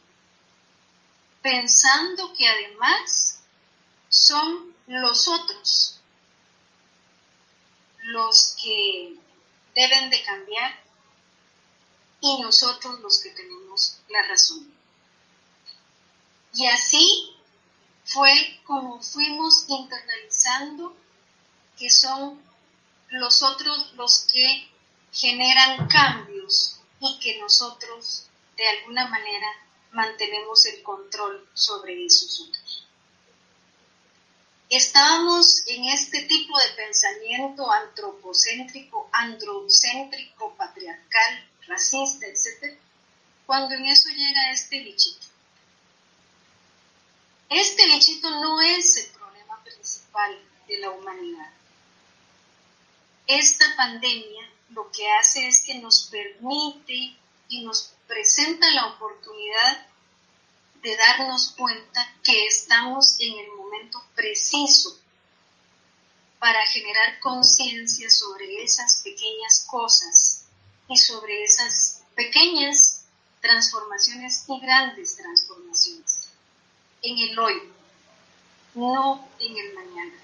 pensando 1.41 2.33
que 2.33 2.47
además 2.47 3.41
son 4.09 4.75
los 4.87 5.27
otros 5.27 6.01
los 8.03 8.55
que 8.61 9.15
deben 9.75 10.09
de 10.09 10.23
cambiar 10.23 10.79
y 12.19 12.41
nosotros 12.41 12.99
los 12.99 13.21
que 13.21 13.29
tenemos 13.31 13.99
la 14.09 14.23
razón. 14.23 14.73
Y 16.53 16.65
así 16.67 17.35
fue 18.03 18.59
como 18.65 19.01
fuimos 19.01 19.65
internalizando 19.69 20.95
que 21.77 21.89
son 21.89 22.41
los 23.09 23.41
otros 23.43 23.93
los 23.93 24.27
que 24.31 24.69
generan 25.11 25.87
cambios 25.87 26.79
y 26.99 27.19
que 27.19 27.39
nosotros 27.39 28.27
de 28.57 28.67
alguna 28.67 29.07
manera 29.07 29.47
mantenemos 29.91 30.65
el 30.65 30.83
control 30.83 31.47
sobre 31.53 32.05
esos 32.05 32.41
otros. 32.41 32.87
Estábamos 34.69 35.63
en 35.67 35.85
este 35.85 36.21
tipo 36.23 36.57
de 36.57 36.69
pensamiento 36.69 37.69
antropocéntrico, 37.69 39.09
androcéntrico, 39.11 40.55
patriarcal, 40.55 41.49
racista, 41.67 42.25
etc., 42.25 42.77
cuando 43.45 43.75
en 43.75 43.85
eso 43.85 44.07
llega 44.09 44.51
este 44.51 44.79
bichito. 44.79 45.27
Este 47.49 47.85
bichito 47.87 48.29
no 48.29 48.61
es 48.61 48.95
el 48.95 49.11
problema 49.11 49.61
principal 49.61 50.39
de 50.69 50.77
la 50.77 50.91
humanidad. 50.91 51.51
Esta 53.27 53.65
pandemia 53.75 54.49
lo 54.69 54.89
que 54.89 55.09
hace 55.11 55.49
es 55.49 55.65
que 55.65 55.79
nos 55.79 56.03
permite 56.03 57.17
y 57.49 57.65
nos 57.65 57.93
presenta 58.11 58.69
la 58.71 58.87
oportunidad 58.87 59.87
de 60.81 60.97
darnos 60.97 61.53
cuenta 61.57 62.13
que 62.21 62.45
estamos 62.45 63.17
en 63.21 63.39
el 63.39 63.51
momento 63.51 64.03
preciso 64.15 64.99
para 66.37 66.65
generar 66.65 67.19
conciencia 67.21 68.09
sobre 68.09 68.63
esas 68.63 69.01
pequeñas 69.01 69.65
cosas 69.65 70.43
y 70.89 70.97
sobre 70.97 71.41
esas 71.43 72.03
pequeñas 72.13 73.05
transformaciones 73.39 74.43
y 74.49 74.59
grandes 74.59 75.15
transformaciones 75.15 76.27
en 77.03 77.17
el 77.17 77.39
hoy, 77.39 77.61
no 78.73 79.25
en 79.39 79.57
el 79.57 79.73
mañana. 79.73 80.19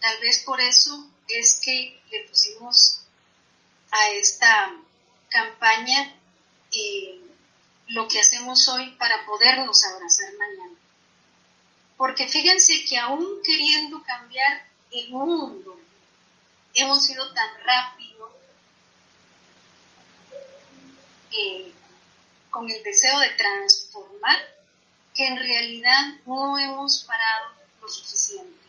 Tal 0.00 0.18
vez 0.18 0.42
por 0.44 0.60
eso 0.60 1.08
es 1.28 1.60
que 1.62 2.02
le 2.10 2.24
pusimos 2.24 3.02
a 3.92 4.10
esta 4.10 4.74
campaña 5.28 6.15
lo 7.88 8.08
que 8.08 8.20
hacemos 8.20 8.68
hoy 8.68 8.90
para 8.92 9.24
podernos 9.24 9.84
abrazar 9.84 10.32
mañana. 10.34 10.76
Porque 11.96 12.28
fíjense 12.28 12.84
que 12.84 12.98
aún 12.98 13.24
queriendo 13.44 14.02
cambiar 14.02 14.66
el 14.90 15.10
mundo, 15.10 15.80
hemos 16.74 17.08
ido 17.08 17.32
tan 17.32 17.48
rápido 17.64 18.38
eh, 21.32 21.72
con 22.50 22.68
el 22.70 22.82
deseo 22.82 23.18
de 23.20 23.30
transformar 23.30 24.38
que 25.14 25.26
en 25.26 25.36
realidad 25.36 26.14
no 26.26 26.58
hemos 26.58 27.04
parado 27.04 27.52
lo 27.80 27.88
suficiente. 27.88 28.66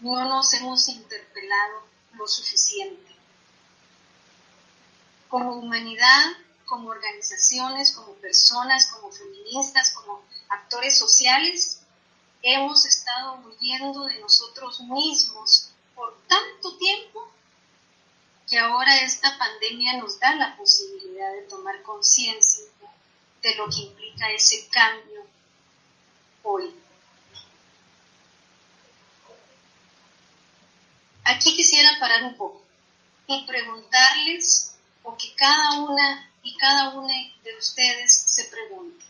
No 0.00 0.24
nos 0.28 0.52
hemos 0.54 0.88
interpelado 0.88 1.88
lo 2.14 2.28
suficiente. 2.28 3.12
Como 5.28 5.56
humanidad 5.56 6.36
como 6.68 6.90
organizaciones, 6.90 7.92
como 7.92 8.12
personas, 8.14 8.86
como 8.86 9.10
feministas, 9.10 9.90
como 9.90 10.22
actores 10.48 10.98
sociales, 10.98 11.80
hemos 12.42 12.84
estado 12.86 13.40
huyendo 13.44 14.04
de 14.04 14.20
nosotros 14.20 14.80
mismos 14.80 15.70
por 15.94 16.16
tanto 16.28 16.76
tiempo 16.76 17.28
que 18.48 18.58
ahora 18.58 19.02
esta 19.02 19.36
pandemia 19.36 19.98
nos 19.98 20.18
da 20.18 20.34
la 20.36 20.56
posibilidad 20.56 21.32
de 21.32 21.42
tomar 21.42 21.82
conciencia 21.82 22.64
de 23.42 23.54
lo 23.56 23.68
que 23.68 23.82
implica 23.82 24.30
ese 24.30 24.68
cambio 24.68 25.26
hoy. 26.42 26.74
Aquí 31.24 31.54
quisiera 31.54 31.98
parar 32.00 32.22
un 32.24 32.36
poco 32.36 32.62
y 33.26 33.46
preguntarles, 33.46 34.74
o 35.02 35.14
que 35.16 35.34
cada 35.34 35.80
una 35.80 36.27
y 36.42 36.56
cada 36.56 36.90
uno 36.90 37.08
de 37.08 37.56
ustedes 37.56 38.12
se 38.26 38.44
pregunte, 38.44 39.04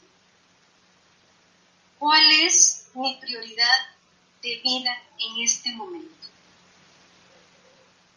¿cuál 1.98 2.22
es 2.42 2.88
mi 2.94 3.16
prioridad 3.16 3.86
de 4.42 4.56
vida 4.56 5.02
en 5.18 5.42
este 5.42 5.72
momento? 5.72 6.08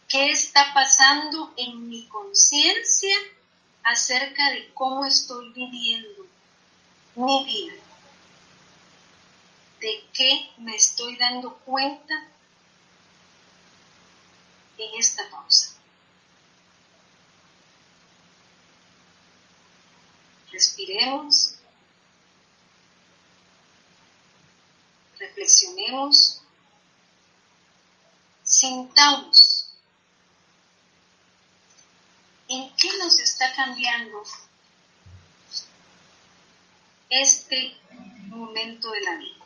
¿Qué 0.08 0.30
está 0.30 0.72
pasando 0.74 1.54
en 1.56 1.88
mi 1.88 2.06
conciencia 2.08 3.16
acerca 3.82 4.50
de 4.50 4.72
cómo 4.74 5.04
estoy 5.06 5.52
viviendo 5.52 6.26
mi 7.14 7.44
vida? 7.44 7.74
¿De 9.80 10.04
qué 10.12 10.50
me 10.58 10.76
estoy 10.76 11.16
dando 11.16 11.54
cuenta 11.64 12.28
en 14.78 14.98
esta 14.98 15.28
pausa? 15.30 15.71
Respiremos, 20.52 21.54
reflexionemos, 25.18 26.42
sintamos 28.42 29.70
en 32.48 32.70
qué 32.76 32.88
nos 32.98 33.18
está 33.18 33.54
cambiando 33.54 34.22
este 37.08 37.74
momento 38.28 38.90
de 38.90 39.00
la 39.00 39.16
vida. 39.16 39.44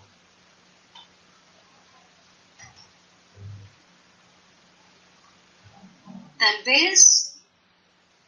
Tal 6.39 6.65
vez 6.65 7.37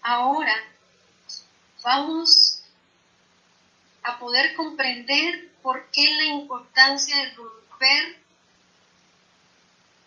ahora 0.00 0.54
vamos 1.82 2.57
a 4.08 4.18
poder 4.18 4.54
comprender 4.54 5.52
por 5.60 5.90
qué 5.90 6.10
la 6.14 6.24
importancia 6.24 7.14
de 7.16 7.30
romper 7.34 8.22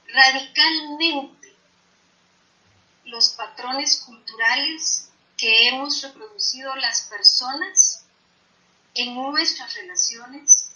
radicalmente 0.07 1.55
los 3.05 3.29
patrones 3.29 3.97
culturales 3.97 5.09
que 5.37 5.67
hemos 5.67 6.01
reproducido 6.01 6.75
las 6.75 7.01
personas 7.03 8.03
en 8.95 9.13
nuestras 9.13 9.73
relaciones, 9.75 10.71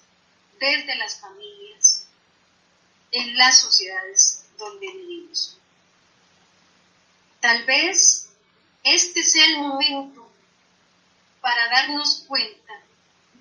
desde 0.59 0.95
las 0.95 1.19
familias, 1.19 2.05
en 3.11 3.35
las 3.37 3.59
sociedades 3.59 4.45
donde 4.57 4.87
vivimos. 4.87 5.57
Tal 7.39 7.63
vez 7.65 8.29
este 8.83 9.23
sea 9.23 9.45
el 9.47 9.57
momento 9.57 10.31
para 11.41 11.67
darnos 11.69 12.23
cuenta 12.27 12.84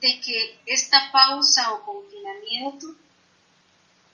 de 0.05 0.21
que 0.21 0.61
esta 0.67 1.11
pausa 1.11 1.73
o 1.73 1.83
confinamiento 1.83 2.95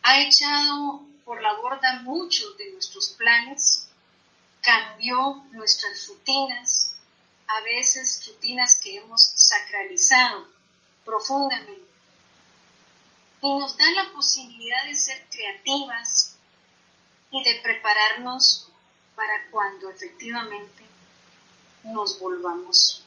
ha 0.05 0.21
echado 0.21 1.05
por 1.25 1.43
la 1.43 1.55
borda 1.55 2.03
muchos 2.05 2.57
de 2.59 2.71
nuestros 2.71 3.09
planes, 3.19 3.89
cambió 4.61 5.43
nuestras 5.51 6.07
rutinas, 6.07 6.95
a 7.49 7.61
veces 7.63 8.25
rutinas 8.25 8.81
que 8.81 8.99
hemos 8.99 9.21
sacralizado 9.35 10.47
profundamente. 11.05 11.91
y 13.43 13.59
nos 13.59 13.77
da 13.77 13.91
la 13.91 14.13
posibilidad 14.13 14.85
de 14.85 14.95
ser 14.95 15.27
creativas 15.29 16.37
y 17.33 17.43
de 17.43 17.55
prepararnos 17.63 18.69
para 19.17 19.51
cuando 19.51 19.91
efectivamente 19.91 20.85
nos 21.83 22.21
volvamos 22.21 23.03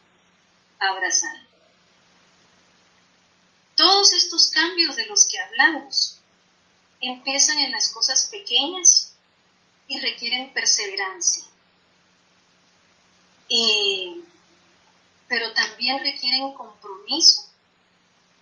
a 0.80 0.90
abrazar. 0.90 1.43
Todos 3.76 4.14
estos 4.14 4.52
cambios 4.52 4.96
de 4.96 5.08
los 5.08 5.26
que 5.26 5.40
hablamos 5.40 6.20
empiezan 7.02 7.58
en 7.60 7.72
las 7.72 7.90
cosas 7.90 8.28
pequeñas 8.32 9.14
y 9.88 10.00
requieren 10.00 10.54
perseverancia. 10.54 11.44
pero 15.28 15.52
también 15.54 16.00
requieren 16.00 16.54
compromiso 16.54 17.50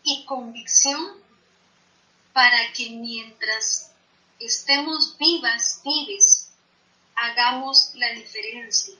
y 0.04 0.26
convicción 0.26 1.22
para 2.34 2.74
que 2.74 2.89
mientras 2.89 3.91
estemos 4.39 5.17
vivas, 5.17 5.82
vives, 5.86 6.50
hagamos 7.15 7.91
la 7.96 8.10
diferencia. 8.12 8.96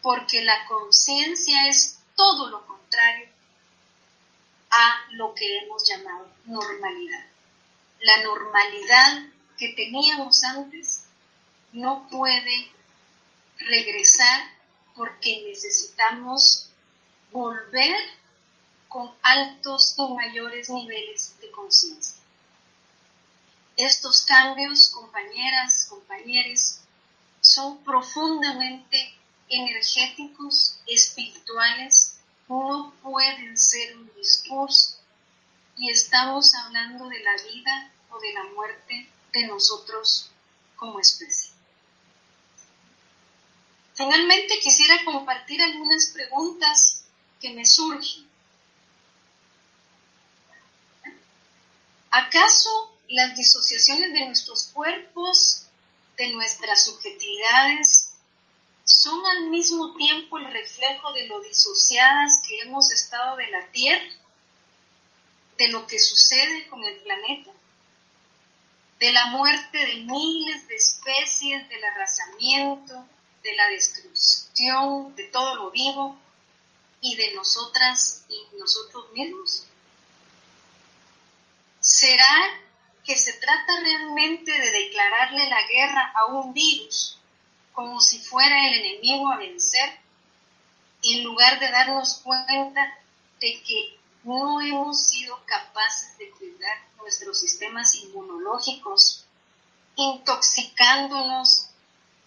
Porque 0.00 0.42
la 0.42 0.66
conciencia 0.66 1.68
es 1.68 1.98
todo 2.16 2.48
lo 2.48 2.66
contrario 2.66 3.28
a 4.70 5.06
lo 5.12 5.34
que 5.34 5.58
hemos 5.58 5.88
llamado 5.88 6.30
normalidad. 6.44 7.26
La 8.00 8.22
normalidad 8.22 9.26
que 9.56 9.70
teníamos 9.70 10.44
antes 10.44 11.04
no 11.72 12.06
puede 12.08 12.70
regresar 13.58 14.42
porque 14.94 15.42
necesitamos 15.48 16.70
volver 17.32 17.96
con 18.88 19.12
altos 19.22 19.94
y 19.98 20.14
mayores 20.14 20.70
niveles 20.70 21.38
de 21.40 21.50
conciencia. 21.50 22.16
Estos 23.76 24.22
cambios, 24.22 24.88
compañeras, 24.88 25.86
compañeros, 25.88 26.80
son 27.40 27.82
profundamente 27.84 29.14
energéticos, 29.48 30.80
espirituales, 30.86 32.07
no 32.48 32.94
pueden 33.02 33.56
ser 33.56 33.96
un 33.96 34.12
discurso 34.14 34.98
y 35.76 35.90
estamos 35.90 36.54
hablando 36.54 37.08
de 37.08 37.20
la 37.20 37.34
vida 37.42 37.92
o 38.10 38.18
de 38.18 38.32
la 38.32 38.44
muerte 38.54 39.08
de 39.32 39.46
nosotros 39.46 40.30
como 40.76 40.98
especie. 40.98 41.52
Finalmente 43.94 44.60
quisiera 44.60 45.04
compartir 45.04 45.60
algunas 45.60 46.06
preguntas 46.06 47.04
que 47.40 47.52
me 47.52 47.66
surgen. 47.66 48.28
¿Acaso 52.10 52.96
las 53.08 53.36
disociaciones 53.36 54.12
de 54.12 54.26
nuestros 54.26 54.66
cuerpos, 54.72 55.66
de 56.16 56.32
nuestras 56.32 56.84
subjetividades, 56.84 58.07
son 58.88 59.24
al 59.26 59.50
mismo 59.50 59.94
tiempo 59.94 60.38
el 60.38 60.50
reflejo 60.50 61.12
de 61.12 61.26
lo 61.26 61.40
disociadas 61.40 62.42
que 62.48 62.60
hemos 62.60 62.90
estado 62.90 63.36
de 63.36 63.50
la 63.50 63.66
Tierra, 63.70 64.10
de 65.58 65.68
lo 65.68 65.86
que 65.86 65.98
sucede 65.98 66.66
con 66.68 66.82
el 66.82 66.96
planeta, 67.00 67.50
de 68.98 69.12
la 69.12 69.26
muerte 69.26 69.78
de 69.78 69.96
miles 69.96 70.66
de 70.68 70.76
especies, 70.76 71.68
del 71.68 71.84
arrasamiento, 71.84 73.04
de 73.42 73.54
la 73.54 73.68
destrucción 73.68 75.14
de 75.14 75.24
todo 75.24 75.56
lo 75.56 75.70
vivo 75.70 76.18
y 77.02 77.14
de 77.16 77.34
nosotras 77.34 78.24
y 78.30 78.56
nosotros 78.56 79.12
mismos? 79.12 79.66
¿Será 81.78 82.60
que 83.04 83.16
se 83.16 83.34
trata 83.34 83.80
realmente 83.80 84.50
de 84.50 84.70
declararle 84.70 85.48
la 85.50 85.62
guerra 85.68 86.12
a 86.16 86.26
un 86.26 86.54
virus 86.54 87.17
como 87.78 88.00
si 88.00 88.18
fuera 88.18 88.66
el 88.66 88.74
enemigo 88.74 89.30
a 89.30 89.36
vencer, 89.36 89.88
en 91.00 91.22
lugar 91.22 91.60
de 91.60 91.70
darnos 91.70 92.22
cuenta 92.24 92.98
de 93.38 93.62
que 93.62 94.00
no 94.24 94.60
hemos 94.60 95.00
sido 95.00 95.40
capaces 95.46 96.18
de 96.18 96.28
cuidar 96.32 96.76
nuestros 96.96 97.38
sistemas 97.38 97.94
inmunológicos, 97.94 99.26
intoxicándonos 99.94 101.68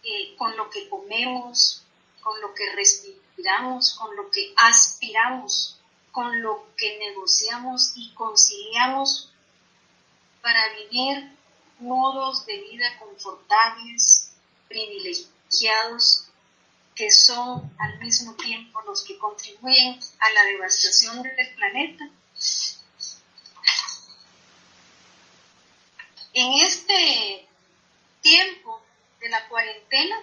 eh, 0.03 0.37
con 0.37 0.55
lo 0.55 0.69
que 0.69 0.87
comemos, 0.87 1.83
con 2.21 2.39
lo 2.39 2.53
que 2.53 2.71
respiramos, 2.71 3.95
con 3.95 4.15
lo 4.15 4.31
que 4.31 4.53
aspiramos, 4.55 5.81
con 6.13 6.41
lo 6.41 6.65
que 6.77 6.97
negociamos 6.97 7.91
y 7.97 8.13
conciliamos 8.13 9.33
para 10.41 10.61
vivir 10.75 11.35
modos 11.79 12.45
de 12.45 12.57
vida 12.61 12.97
confortables, 12.99 14.31
privilegiados, 14.69 15.40
que 16.95 17.11
son 17.11 17.73
al 17.77 17.99
mismo 17.99 18.33
tiempo 18.35 18.81
los 18.83 19.03
que 19.03 19.17
contribuyen 19.17 19.99
a 20.19 20.29
la 20.31 20.43
devastación 20.45 21.21
del 21.21 21.55
planeta. 21.55 22.09
En 26.33 26.53
este 26.65 27.47
tiempo 28.21 28.81
de 29.19 29.29
la 29.29 29.47
cuarentena, 29.49 30.15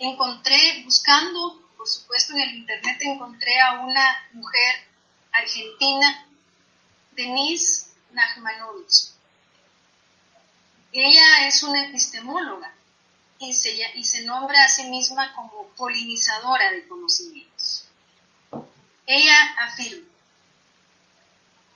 encontré, 0.00 0.82
buscando, 0.84 1.62
por 1.76 1.88
supuesto 1.88 2.34
en 2.34 2.40
el 2.40 2.54
internet, 2.56 2.98
encontré 3.02 3.60
a 3.60 3.80
una 3.80 4.28
mujer 4.32 4.74
argentina, 5.30 6.26
Denise 7.12 7.92
Nachmanovich. 8.10 9.12
Ella 10.92 11.46
es 11.46 11.62
una 11.62 11.86
epistemóloga 11.86 12.77
y 13.38 13.52
se, 13.52 13.78
y 13.94 14.04
se 14.04 14.24
nombra 14.24 14.64
a 14.64 14.68
sí 14.68 14.84
misma 14.84 15.32
como 15.34 15.68
polinizadora 15.76 16.72
de 16.72 16.86
conocimientos. 16.88 17.84
Ella 19.06 19.54
afirma, 19.60 20.08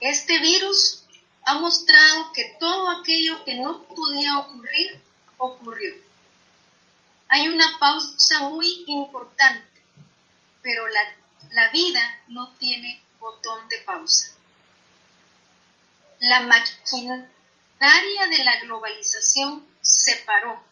este 0.00 0.38
virus 0.40 1.04
ha 1.44 1.54
mostrado 1.54 2.32
que 2.32 2.56
todo 2.58 2.90
aquello 2.90 3.44
que 3.44 3.54
no 3.54 3.82
podía 3.84 4.38
ocurrir, 4.38 5.00
ocurrió. 5.38 5.94
Hay 7.28 7.48
una 7.48 7.78
pausa 7.78 8.40
muy 8.48 8.84
importante, 8.86 9.82
pero 10.60 10.86
la, 10.88 11.00
la 11.52 11.70
vida 11.70 12.20
no 12.28 12.50
tiene 12.54 13.00
botón 13.18 13.68
de 13.68 13.78
pausa. 13.78 14.32
La 16.20 16.40
maquinaria 16.40 17.26
de 18.28 18.44
la 18.44 18.60
globalización 18.60 19.66
se 19.80 20.16
paró, 20.26 20.62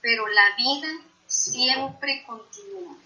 pero 0.00 0.26
la 0.26 0.56
vida 0.56 0.88
siempre 1.26 2.24
continúa. 2.24 2.96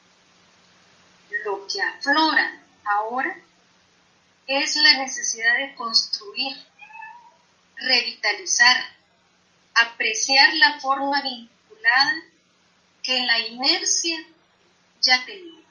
Lo 1.45 1.67
que 1.67 1.81
aflora 1.81 2.63
ahora 2.85 3.37
es 4.47 4.77
la 4.77 4.99
necesidad 4.99 5.59
de 5.59 5.75
construir, 5.75 6.57
revitalizar, 7.77 8.77
apreciar 9.75 10.55
la 10.55 10.81
forma 10.81 11.23
vinculada 11.23 12.23
que 13.03 13.25
la 13.25 13.39
inercia 13.39 14.25
ya 15.01 15.25
tenía. 15.25 15.63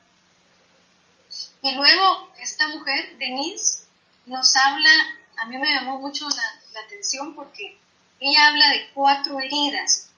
Y 1.61 1.75
luego 1.75 2.31
esta 2.39 2.67
mujer, 2.69 3.17
Denise, 3.17 3.85
nos 4.25 4.55
habla 4.55 4.89
a 5.41 5.45
mí 5.45 5.57
me 5.57 5.73
llamó 5.73 5.99
mucho 5.99 6.27
la, 6.29 6.81
atención 6.85 7.35
porque 7.35 7.77
ella 8.19 8.47
habla 8.47 8.69
de 8.69 8.89
cuatro 8.93 9.39
heridas 9.39 10.10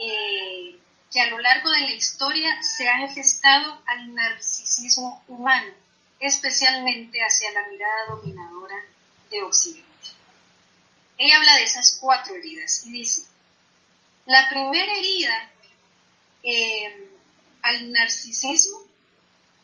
eh, 0.00 0.78
que 1.10 1.20
a 1.20 1.26
lo 1.26 1.38
largo 1.38 1.70
de 1.70 1.80
la 1.80 1.92
historia 1.92 2.62
se 2.62 2.88
han 2.88 3.08
gestado 3.08 3.80
al 3.86 4.14
narcisismo 4.14 5.22
humano, 5.28 5.72
especialmente 6.20 7.20
hacia 7.20 7.52
la 7.52 7.66
mirada 7.68 8.06
dominadora 8.10 8.76
de 9.30 9.42
Occidente. 9.42 9.88
Ella 11.16 11.36
habla 11.36 11.56
de 11.56 11.64
esas 11.64 11.98
cuatro 12.00 12.34
heridas 12.34 12.84
y 12.86 12.92
dice, 12.92 13.22
la 14.26 14.48
primera 14.48 14.92
herida 14.92 15.50
eh, 16.42 17.10
al 17.62 17.90
narcisismo 17.92 18.82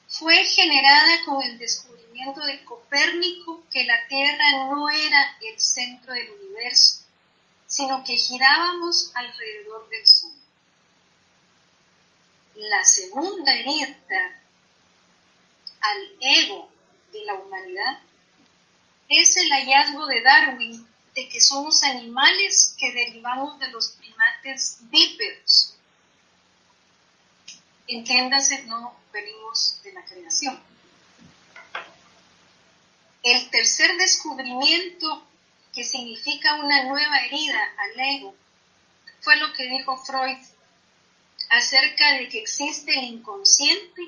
fue 0.09 0.45
generada 0.45 1.25
con 1.25 1.43
el 1.43 1.59
descubrimiento 1.59 2.45
de 2.45 2.65
Copérnico 2.65 3.63
que 3.71 3.85
la 3.85 4.07
Tierra 4.09 4.51
no 4.71 4.89
era 4.89 5.37
el 5.43 5.61
centro 5.61 6.13
del 6.13 6.31
universo, 6.31 7.04
sino 7.75 8.05
que 8.05 8.17
girábamos 8.17 9.11
alrededor 9.15 9.89
del 9.89 10.07
Sol. 10.07 10.31
La 12.55 12.85
segunda 12.85 13.53
herida 13.53 14.41
al 15.81 16.17
ego 16.21 16.71
de 17.11 17.25
la 17.25 17.35
humanidad 17.35 17.99
es 19.09 19.37
el 19.39 19.51
hallazgo 19.51 20.07
de 20.07 20.23
Darwin 20.23 20.87
de 21.17 21.29
que 21.29 21.41
somos 21.41 21.83
animales 21.83 22.77
que 22.79 22.93
derivamos 22.93 23.59
de 23.59 23.67
los 23.73 23.89
primates 23.99 24.79
bípedos. 24.83 25.75
Entiéndase, 27.89 28.63
no 28.67 28.97
venimos 29.13 29.81
de 29.83 29.93
la 29.95 30.05
creación. 30.05 30.63
El 33.25 33.51
tercer 33.51 33.97
descubrimiento 33.97 35.27
que 35.75 35.85
significa 35.85 36.55
una 36.55 36.85
nueva 36.85 37.19
herida 37.25 37.61
al 37.79 38.01
ego 38.01 38.35
fue 39.21 39.37
lo 39.37 39.53
que 39.53 39.65
dijo 39.65 39.97
Freud 40.05 40.39
acerca 41.51 42.13
de 42.13 42.29
que 42.29 42.41
existe 42.41 42.93
el 42.99 43.05
inconsciente 43.05 44.03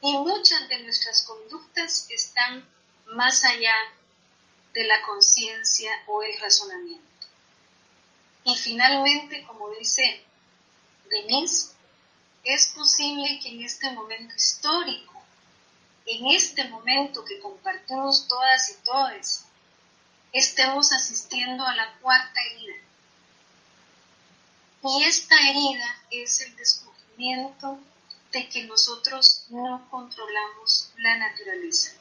y 0.00 0.12
muchas 0.18 0.68
de 0.68 0.80
nuestras 0.80 1.22
conductas 1.22 2.06
están 2.10 2.66
más 3.06 3.44
allá 3.44 3.74
de 4.72 4.84
la 4.84 5.02
conciencia 5.02 5.90
o 6.06 6.22
el 6.22 6.38
razonamiento. 6.40 7.04
Y 8.44 8.54
finalmente, 8.56 9.44
como 9.44 9.70
dice 9.70 10.22
Denise, 11.08 11.72
es 12.44 12.66
posible 12.68 13.40
que 13.42 13.50
en 13.50 13.62
este 13.62 13.90
momento 13.92 14.34
histórico, 14.34 15.22
en 16.06 16.26
este 16.26 16.64
momento 16.68 17.24
que 17.24 17.40
compartimos 17.40 18.28
todas 18.28 18.68
y 18.70 18.84
todos, 18.84 19.43
estemos 20.34 20.92
asistiendo 20.92 21.64
a 21.64 21.74
la 21.76 21.94
cuarta 22.00 22.40
herida. 22.42 22.74
Y 24.82 25.04
esta 25.04 25.36
herida 25.48 26.02
es 26.10 26.40
el 26.40 26.56
descubrimiento 26.56 27.78
de 28.32 28.48
que 28.48 28.64
nosotros 28.64 29.46
no 29.48 29.88
controlamos 29.90 30.90
la 30.96 31.16
naturaleza, 31.18 31.92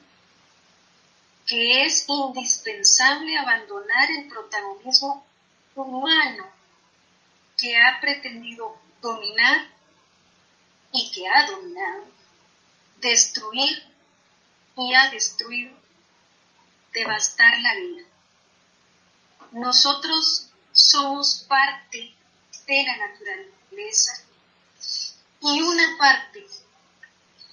que 1.45 1.85
es 1.85 2.05
indispensable 2.09 3.37
abandonar 3.37 4.09
el 4.09 4.27
protagonismo 4.27 5.23
humano 5.75 6.47
que 7.55 7.77
ha 7.77 8.01
pretendido 8.01 8.75
dominar 8.99 9.67
y 10.91 11.11
que 11.11 11.27
ha 11.29 11.51
dominado, 11.51 12.05
destruir 12.97 13.83
y 14.75 14.93
ha 14.95 15.11
destruido, 15.11 15.71
devastar 16.93 17.59
la 17.59 17.75
vida. 17.75 18.12
Nosotros 19.53 20.47
somos 20.71 21.45
parte 21.47 22.11
de 22.65 22.83
la 22.83 22.97
naturaleza 23.07 24.23
y 25.41 25.61
una 25.61 25.95
parte 25.99 26.43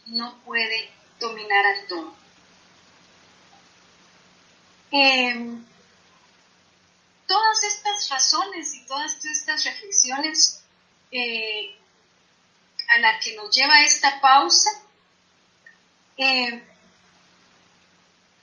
no 0.07 0.39
puede 0.45 0.91
dominar 1.19 1.67
al 1.67 1.87
todo. 1.87 2.15
Em, 4.93 5.63
todas 7.27 7.63
estas 7.65 8.09
razones 8.09 8.75
y 8.75 8.87
todas 8.87 9.23
estas 9.23 9.63
reflexiones 9.65 10.63
eh, 11.13 11.77
a 12.89 12.99
la 12.99 13.21
que 13.21 13.37
nos 13.37 13.55
lleva 13.55 13.85
esta 13.85 14.23
pausa, 14.23 14.71
eh, 16.17 16.65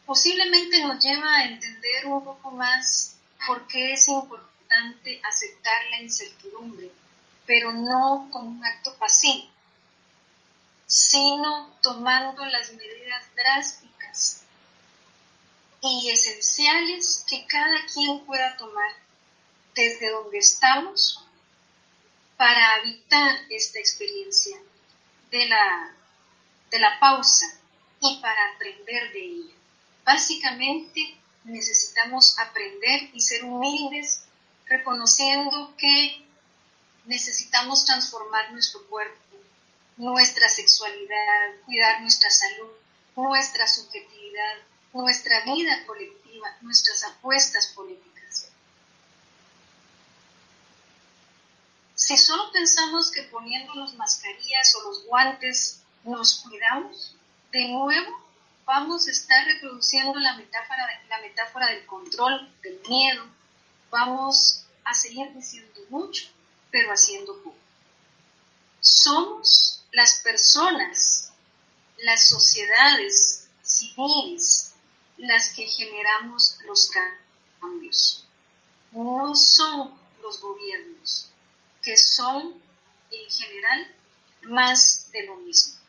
posiblemente 0.05 0.83
nos 0.83 1.03
lleva 1.03 1.37
a 1.37 1.45
entender 1.45 2.05
un 2.05 2.23
poco 2.23 2.51
más 2.51 3.16
por 3.47 3.65
qué 3.67 3.93
es 3.93 4.07
importante 4.09 5.21
aceptar 5.23 5.85
la 5.91 6.01
incertidumbre, 6.01 6.91
pero 7.45 7.71
no 7.71 8.27
como 8.29 8.49
un 8.49 8.65
acto 8.65 8.93
pasivo, 8.95 9.49
sino 10.85 11.73
tomando 11.81 12.45
las 12.45 12.73
medidas 12.73 13.23
drásticas 13.35 14.43
y 15.81 16.09
esenciales 16.09 17.25
que 17.29 17.47
cada 17.47 17.85
quien 17.93 18.19
pueda 18.25 18.57
tomar 18.57 18.91
desde 19.73 20.11
donde 20.11 20.39
estamos 20.39 21.23
para 22.35 22.75
habitar 22.75 23.39
esta 23.49 23.79
experiencia 23.79 24.57
de 25.31 25.45
la, 25.47 25.95
de 26.69 26.79
la 26.79 26.99
pausa 26.99 27.45
y 28.01 28.19
para 28.21 28.53
aprender 28.53 29.13
de 29.13 29.19
ella. 29.19 29.55
Básicamente 30.03 31.17
necesitamos 31.47 32.37
aprender 32.39 33.09
y 33.13 33.21
ser 33.21 33.45
humildes 33.45 34.21
reconociendo 34.65 35.73
que 35.77 36.25
necesitamos 37.05 37.85
transformar 37.85 38.51
nuestro 38.51 38.85
cuerpo, 38.87 39.37
nuestra 39.95 40.49
sexualidad, 40.49 41.55
cuidar 41.65 42.01
nuestra 42.01 42.29
salud, 42.29 42.69
nuestra 43.15 43.65
subjetividad, 43.67 44.55
nuestra 44.93 45.43
vida 45.45 45.85
colectiva, 45.85 46.55
nuestras 46.61 47.03
apuestas 47.05 47.67
políticas. 47.67 48.49
Si 51.95 52.17
solo 52.17 52.51
pensamos 52.51 53.09
que 53.11 53.23
poniéndonos 53.23 53.95
mascarillas 53.95 54.75
o 54.75 54.83
los 54.89 55.05
guantes 55.05 55.81
nos 56.03 56.39
cuidamos, 56.41 57.15
de 57.51 57.69
nuevo 57.69 58.26
vamos 58.67 59.07
a 59.07 59.11
estar 59.11 59.45
reproduciendo 59.45 60.19
la 60.19 60.35
metáfora, 60.35 61.01
la 61.07 61.21
metáfora 61.21 61.67
del 61.67 61.85
control, 61.85 62.53
del 62.61 62.81
miedo, 62.89 63.25
vamos 63.89 64.65
a 64.83 64.93
seguir 64.93 65.33
diciendo 65.33 65.79
mucho, 65.89 66.27
pero 66.69 66.91
haciendo 66.91 67.41
poco. 67.41 67.55
Somos 68.81 69.85
las 69.93 70.19
personas, 70.19 71.31
las 71.99 72.27
sociedades 72.27 73.47
civiles, 73.63 74.73
las 75.15 75.53
que 75.53 75.65
generamos 75.65 76.59
los 76.65 76.91
cambios. 77.61 78.27
No 78.91 79.33
son 79.33 79.97
los 80.21 80.41
gobiernos, 80.41 81.31
que 81.81 81.95
son 81.95 82.61
en 83.11 83.31
general 83.31 83.95
más 84.41 85.09
de 85.11 85.25
lo 85.25 85.37
mismo. 85.37 85.86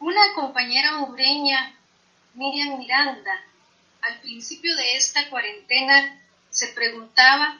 Una 0.00 0.34
compañera 0.34 0.96
hondureña, 0.96 1.74
Miriam 2.34 2.78
Miranda, 2.78 3.40
al 4.02 4.20
principio 4.20 4.74
de 4.76 4.96
esta 4.96 5.30
cuarentena 5.30 6.20
se 6.50 6.68
preguntaba 6.68 7.58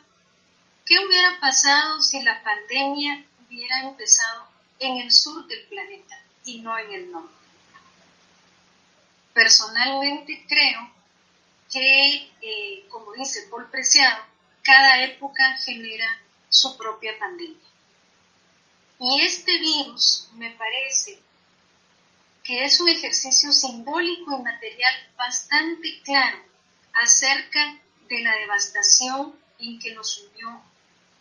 qué 0.85 0.99
hubiera 0.99 1.39
pasado 1.39 2.01
si 2.01 2.23
la 2.23 2.43
pandemia 2.43 3.25
hubiera 3.47 3.83
empezado 3.83 4.49
en 4.81 4.97
el 4.97 5.13
sur 5.13 5.47
del 5.47 5.63
planeta 5.67 6.21
y 6.45 6.61
no 6.61 6.77
en 6.77 6.93
el 6.93 7.13
norte 7.13 7.41
personalmente 9.33 10.45
creo 10.49 10.91
que, 11.71 12.31
eh, 12.43 12.87
como 12.89 13.13
dice 13.13 13.47
Paul 13.51 13.71
Preciado, 13.71 14.23
cada 14.63 15.03
época 15.03 15.57
genera 15.65 16.21
su 16.49 16.77
propia 16.77 17.19
pandemia. 17.19 17.57
Y 18.99 19.23
este 19.23 19.59
virus 19.59 20.29
me 20.35 20.51
parece 20.51 21.21
que 22.45 22.65
es 22.65 22.81
un 22.81 22.89
ejercicio 22.89 23.53
simbólico 23.53 24.39
y 24.39 24.43
material 24.43 24.95
bastante 25.17 26.01
claro 26.03 26.39
acerca 26.95 27.81
de 28.09 28.21
la 28.21 28.35
devastación 28.37 29.39
en 29.59 29.79
que 29.79 29.95
nos 29.95 30.19
unió 30.19 30.63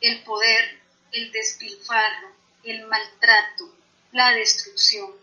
el 0.01 0.23
poder, 0.23 0.81
el 1.11 1.31
despilfarro, 1.31 2.35
el 2.63 2.85
maltrato, 2.87 3.75
la 4.11 4.31
destrucción. 4.31 5.13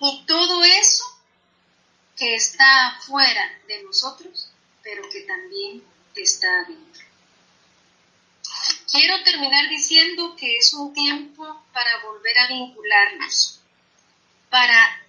Y 0.00 0.24
todo 0.26 0.62
eso 0.64 1.04
que 2.16 2.34
está 2.34 2.98
fuera 3.00 3.58
de 3.66 3.82
nosotros, 3.82 4.50
pero 4.82 5.08
que 5.08 5.22
también 5.22 5.82
está 6.14 6.48
adentro. 6.60 7.04
Quiero 8.90 9.22
terminar 9.24 9.68
diciendo 9.68 10.36
que 10.36 10.56
es 10.56 10.72
un 10.74 10.92
tiempo 10.92 11.64
para 11.72 12.02
volver 12.04 12.38
a 12.38 12.46
vincularnos, 12.46 13.60
para 14.50 15.03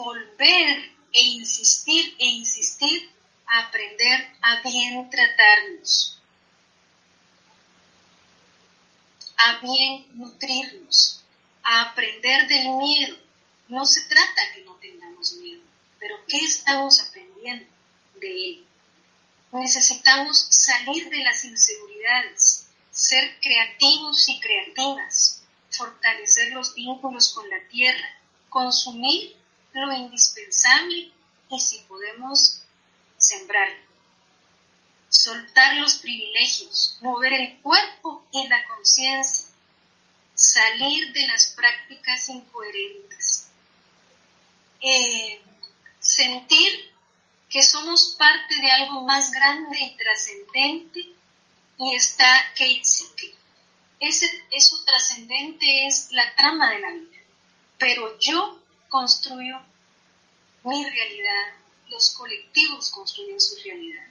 volver 0.00 0.92
e 1.12 1.20
insistir 1.40 2.16
e 2.18 2.26
insistir 2.26 3.10
a 3.46 3.66
aprender 3.66 4.18
a 4.40 4.62
bien 4.62 5.10
tratarnos, 5.10 6.18
a 9.36 9.58
bien 9.58 10.06
nutrirnos, 10.14 11.22
a 11.62 11.82
aprender 11.82 12.48
del 12.48 12.68
miedo. 12.76 13.16
No 13.68 13.84
se 13.84 14.02
trata 14.08 14.52
que 14.54 14.62
no 14.62 14.74
tengamos 14.76 15.32
miedo, 15.34 15.62
pero 15.98 16.16
¿qué 16.26 16.38
estamos 16.38 17.00
aprendiendo 17.00 17.66
de 18.20 18.48
él? 18.48 18.66
Necesitamos 19.52 20.46
salir 20.50 21.10
de 21.10 21.18
las 21.18 21.44
inseguridades, 21.44 22.68
ser 22.90 23.38
creativos 23.40 24.28
y 24.28 24.40
creativas, 24.40 25.42
fortalecer 25.70 26.52
los 26.52 26.74
vínculos 26.74 27.32
con 27.34 27.48
la 27.50 27.60
tierra, 27.68 28.08
consumir 28.48 29.39
lo 29.72 29.92
indispensable 29.92 31.12
y 31.50 31.60
si 31.60 31.78
podemos 31.80 32.62
sembrar, 33.16 33.68
soltar 35.08 35.76
los 35.76 35.96
privilegios, 35.98 36.98
mover 37.00 37.32
el 37.32 37.60
cuerpo 37.60 38.24
y 38.32 38.46
la 38.48 38.64
conciencia, 38.66 39.48
salir 40.34 41.12
de 41.12 41.26
las 41.26 41.48
prácticas 41.48 42.28
incoherentes. 42.28 43.48
Eh, 44.80 45.40
sentir 45.98 46.90
que 47.50 47.62
somos 47.62 48.16
parte 48.18 48.56
de 48.56 48.70
algo 48.70 49.02
más 49.02 49.32
grande 49.32 49.78
y 49.78 49.96
trascendente 49.96 51.00
y 51.78 51.94
está 51.94 52.52
Keitsike. 52.54 53.34
Ese, 53.98 54.26
eso 54.50 54.82
trascendente 54.84 55.86
es 55.86 56.10
la 56.12 56.34
trama 56.36 56.70
de 56.70 56.78
la 56.78 56.90
vida, 56.92 57.18
pero 57.76 58.18
yo 58.18 58.59
construyo 58.90 59.58
mi 60.64 60.84
realidad 60.84 61.54
los 61.88 62.10
colectivos 62.14 62.90
construyen 62.90 63.40
su 63.40 63.56
realidad. 63.64 64.06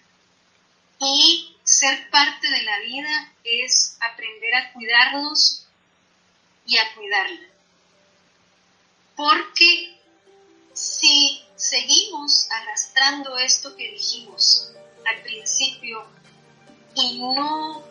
Y 0.99 1.55
ser 1.63 2.09
parte 2.09 2.49
de 2.49 2.63
la 2.63 2.79
vida 2.79 3.33
es 3.43 3.97
aprender 4.01 4.55
a 4.55 4.73
cuidarnos 4.73 5.67
y 6.65 6.77
a 6.77 6.93
cuidarla. 6.95 7.47
Porque 9.15 9.97
si 10.73 11.41
seguimos 11.55 12.49
arrastrando 12.51 13.37
esto 13.37 13.75
que 13.75 13.91
dijimos 13.91 14.71
al 15.05 15.21
principio 15.21 16.05
y 16.95 17.19
no 17.19 17.83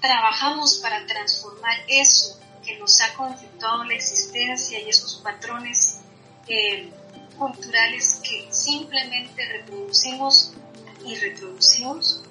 trabajamos 0.00 0.78
para 0.78 1.04
transformar 1.06 1.84
eso 1.88 2.38
que 2.68 2.78
nos 2.78 3.00
ha 3.00 3.14
conflictuado 3.14 3.84
la 3.84 3.94
existencia 3.94 4.78
y 4.78 4.90
esos 4.90 5.16
patrones 5.24 6.00
eh, 6.46 6.92
culturales 7.38 8.20
que 8.22 8.46
simplemente 8.50 9.42
reproducimos 9.48 10.52
y 11.02 11.14
reproducimos, 11.14 12.22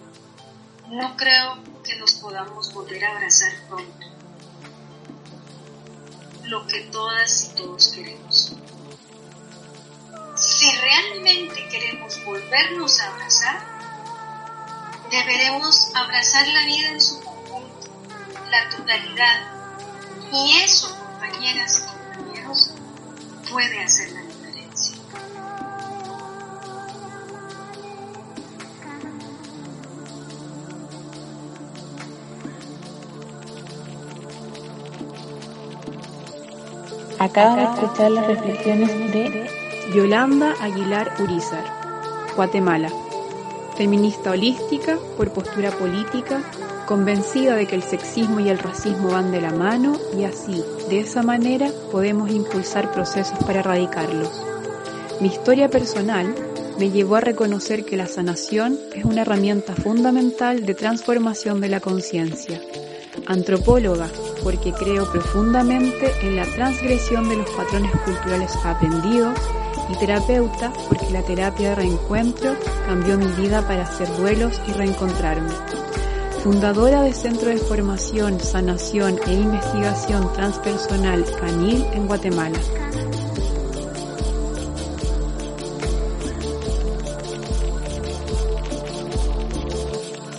no 0.90 1.18
creo 1.18 1.58
que 1.84 1.96
nos 1.96 2.14
podamos 2.16 2.72
volver 2.72 3.04
a 3.04 3.16
abrazar 3.16 3.52
pronto. 3.68 4.06
Lo 6.44 6.68
que 6.68 6.82
todas 6.82 7.46
y 7.46 7.56
todos 7.56 7.88
queremos. 7.88 8.54
Si 10.36 10.72
realmente 10.78 11.68
queremos 11.68 12.24
volvernos 12.24 13.00
a 13.02 13.08
abrazar, 13.08 13.66
deberemos 15.10 15.96
abrazar 15.96 16.48
la 16.48 16.66
vida 16.66 16.90
en 16.90 17.02
su 17.02 17.20
conjunto, 17.22 17.90
la 18.52 18.70
totalidad. 18.70 19.57
Y 20.32 20.52
eso, 20.64 20.90
compañeras 20.98 21.86
y 21.86 22.16
compañeros, 22.18 22.72
puede 23.50 23.84
hacer 23.84 24.12
la 24.12 24.22
diferencia. 24.22 24.98
Acaba 37.20 37.56
de 37.56 37.64
escuchar 37.64 38.12
las 38.12 38.28
reflexiones 38.28 38.90
de 39.14 39.50
Yolanda 39.96 40.54
Aguilar 40.62 41.14
Urizar, 41.20 41.64
Guatemala. 42.36 42.90
Feminista 43.78 44.32
holística 44.32 44.98
por 45.16 45.32
postura 45.32 45.72
política, 45.72 46.42
convencida 46.88 47.56
de 47.56 47.68
que 47.68 47.76
el 47.76 47.84
sexismo 47.84 48.40
y 48.40 48.50
el 48.50 48.58
racismo 48.58 49.10
van 49.10 49.30
de 49.30 49.42
la 49.42 49.52
mano 49.52 50.00
y 50.18 50.24
así, 50.24 50.64
de 50.90 51.02
esa 51.02 51.22
manera, 51.22 51.70
podemos 51.92 52.32
impulsar 52.32 52.92
procesos 52.92 53.38
para 53.46 53.60
erradicarlos. 53.60 54.32
Mi 55.20 55.28
historia 55.28 55.70
personal 55.70 56.34
me 56.80 56.90
llevó 56.90 57.18
a 57.18 57.22
reconocer 57.22 57.84
que 57.84 57.98
la 57.98 58.08
sanación 58.08 58.80
es 58.96 59.04
una 59.04 59.24
herramienta 59.24 59.76
fundamental 59.76 60.66
de 60.66 60.74
transformación 60.76 61.60
de 61.60 61.68
la 61.68 61.82
conciencia. 61.82 62.62
Antropóloga, 63.26 64.08
porque 64.42 64.72
creo 64.72 65.12
profundamente 65.12 66.14
en 66.22 66.38
la 66.38 66.46
transgresión 66.46 67.28
de 67.28 67.36
los 67.36 67.50
patrones 67.50 67.92
culturales 68.06 68.56
aprendidos 68.64 69.38
y 69.92 69.98
terapeuta 69.98 70.72
porque 70.88 71.10
la 71.12 71.24
terapia 71.24 71.70
de 71.70 71.76
reencuentro 71.76 72.56
cambió 72.86 73.18
mi 73.18 73.28
vida 73.42 73.62
para 73.68 73.84
hacer 73.84 74.08
duelos 74.16 74.62
y 74.68 74.72
reencontrarme. 74.72 75.52
Fundadora 76.48 77.02
del 77.02 77.14
Centro 77.14 77.50
de 77.50 77.58
Formación, 77.58 78.40
Sanación 78.40 79.20
e 79.28 79.34
Investigación 79.34 80.32
Transpersonal 80.32 81.26
Canil 81.42 81.86
en 81.92 82.08
Guatemala. 82.08 82.58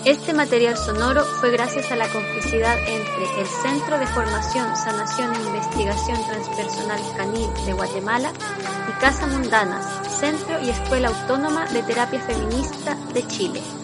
Este 0.06 0.32
material 0.32 0.78
sonoro 0.78 1.24
fue 1.24 1.50
gracias 1.50 1.92
a 1.92 1.96
la 1.96 2.08
complicidad 2.08 2.78
entre 2.88 3.40
el 3.42 3.46
Centro 3.46 3.98
de 3.98 4.06
Formación, 4.06 4.74
Sanación 4.76 5.34
e 5.34 5.46
Investigación 5.46 6.16
Transpersonal 6.26 7.00
Canil 7.18 7.50
de 7.66 7.74
Guatemala 7.74 8.32
y 8.88 8.98
Casa 8.98 9.26
Mundanas, 9.26 9.84
Centro 10.18 10.58
y 10.62 10.70
Escuela 10.70 11.08
Autónoma 11.08 11.66
de 11.66 11.82
Terapia 11.82 12.20
Feminista 12.20 12.96
de 13.12 13.26
Chile. 13.26 13.77